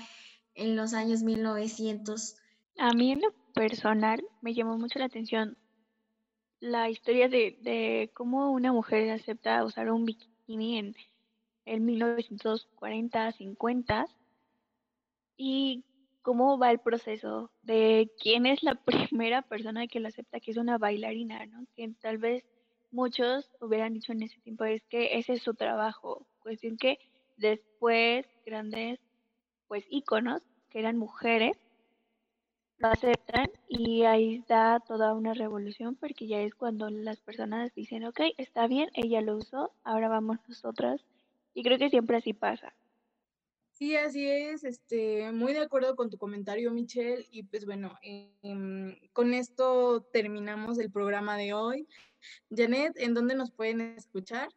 en 0.55 0.77
los 0.77 0.93
años 0.93 1.23
1900. 1.23 2.37
A 2.79 2.93
mí 2.93 3.13
en 3.13 3.21
lo 3.21 3.33
personal 3.55 4.23
me 4.41 4.55
llamó 4.55 4.77
mucho 4.79 4.99
la 4.99 5.07
atención 5.07 5.57
la 6.63 6.89
historia 6.89 7.29
de, 7.29 7.59
de 7.61 8.13
cómo 8.15 8.53
una 8.53 8.73
mujer 8.73 9.11
acepta 9.11 9.65
usar 9.65 9.91
un 9.91 10.05
bikini 10.05 10.79
en 10.79 10.95
el 11.65 11.81
1940, 11.81 13.33
50 13.33 14.07
y 15.37 15.85
cómo 16.23 16.59
va 16.59 16.71
el 16.71 16.79
proceso 16.79 17.51
de 17.63 18.13
quién 18.21 18.47
es 18.47 18.63
la 18.63 18.75
primera 18.85 19.43
persona 19.43 19.89
que 19.89 19.99
lo 19.99 20.07
acepta, 20.07 20.39
que 20.39 20.53
es 20.53 20.57
una 20.57 20.79
bailarina, 20.79 21.45
¿no? 21.47 21.67
Que 21.75 21.93
tal 22.01 22.19
vez 22.19 22.45
muchos 22.93 23.51
hubieran 23.61 23.93
dicho 23.93 24.13
en 24.13 24.23
ese 24.23 24.39
tiempo 24.43 24.65
es 24.65 24.85
que 24.85 25.19
ese 25.19 25.33
es 25.33 25.43
su 25.43 25.55
trabajo, 25.55 26.29
cuestión 26.39 26.77
que 26.77 27.01
después 27.39 28.25
grandes 28.47 29.01
pues 29.67 29.85
íconos 29.91 30.43
que 30.71 30.79
eran 30.79 30.97
mujeres 30.97 31.59
lo 32.79 32.89
aceptan 32.89 33.51
y 33.69 34.05
ahí 34.05 34.45
da 34.49 34.81
toda 34.81 35.15
una 35.15 35.35
revolución 35.35 35.95
porque 35.97 36.27
ya 36.27 36.41
es 36.41 36.55
cuando 36.55 36.91
las 36.91 37.21
personas 37.21 37.75
dicen, 37.75 38.05
ok, 38.05 38.21
está 38.39 38.67
bien, 38.67 38.91
ella 38.95 39.21
lo 39.21 39.37
usó, 39.37 39.73
ahora 39.85 40.09
vamos 40.09 40.39
nosotras. 40.49 41.01
Y 41.55 41.63
creo 41.63 41.79
que 41.79 41.91
siempre 41.91 42.17
así 42.17 42.33
pasa. 42.33 42.73
Sí, 43.73 43.97
así 43.97 44.29
es, 44.29 44.65
este, 44.65 45.33
muy 45.33 45.53
de 45.55 45.61
acuerdo 45.61 45.97
con 45.97 46.11
tu 46.11 46.19
comentario, 46.19 46.71
Michelle, 46.71 47.27
y 47.31 47.43
pues 47.43 47.65
bueno, 47.65 47.99
em, 48.03 48.97
con 49.13 49.35
esto 49.35 50.03
terminamos 50.13 50.79
el 50.79 50.91
programa 50.91 51.37
de 51.37 51.53
hoy. 51.53 51.89
Janet, 52.55 52.93
¿en 52.97 53.15
dónde 53.15 53.35
nos 53.35 53.51
pueden 53.51 53.81
escuchar? 53.81 54.49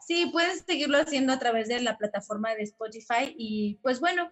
Sí, 0.00 0.30
puedes 0.32 0.62
seguirlo 0.62 0.98
haciendo 0.98 1.32
a 1.32 1.38
través 1.38 1.68
de 1.68 1.80
la 1.80 1.96
plataforma 1.96 2.54
de 2.54 2.62
Spotify 2.62 3.34
y 3.36 3.76
pues 3.82 4.00
bueno, 4.00 4.30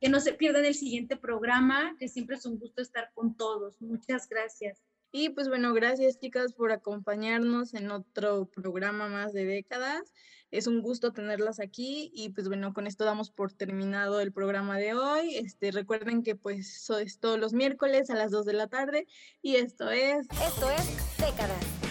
que 0.00 0.08
no 0.08 0.20
se 0.20 0.32
pierdan 0.32 0.64
el 0.64 0.74
siguiente 0.74 1.16
programa, 1.16 1.96
que 1.98 2.08
siempre 2.08 2.36
es 2.36 2.46
un 2.46 2.58
gusto 2.58 2.82
estar 2.82 3.10
con 3.14 3.36
todos. 3.36 3.80
Muchas 3.80 4.28
gracias. 4.28 4.82
Y 5.12 5.30
pues 5.30 5.48
bueno, 5.48 5.74
gracias 5.74 6.18
chicas 6.20 6.52
por 6.52 6.70
acompañarnos 6.70 7.74
en 7.74 7.90
otro 7.90 8.46
programa 8.46 9.08
más 9.08 9.32
de 9.32 9.44
décadas. 9.44 10.12
Es 10.52 10.66
un 10.66 10.82
gusto 10.82 11.12
tenerlas 11.12 11.60
aquí 11.60 12.10
y 12.14 12.30
pues 12.30 12.48
bueno, 12.48 12.72
con 12.72 12.86
esto 12.86 13.04
damos 13.04 13.30
por 13.30 13.52
terminado 13.52 14.20
el 14.20 14.32
programa 14.32 14.78
de 14.78 14.94
hoy. 14.94 15.36
Este, 15.36 15.72
recuerden 15.72 16.22
que 16.22 16.36
pues 16.36 16.82
eso 16.82 16.98
es 16.98 17.18
todos 17.18 17.38
los 17.38 17.52
miércoles 17.52 18.10
a 18.10 18.14
las 18.14 18.30
2 18.30 18.46
de 18.46 18.52
la 18.52 18.68
tarde 18.68 19.06
y 19.42 19.56
esto 19.56 19.90
es... 19.90 20.28
Esto 20.30 20.70
es 20.70 21.89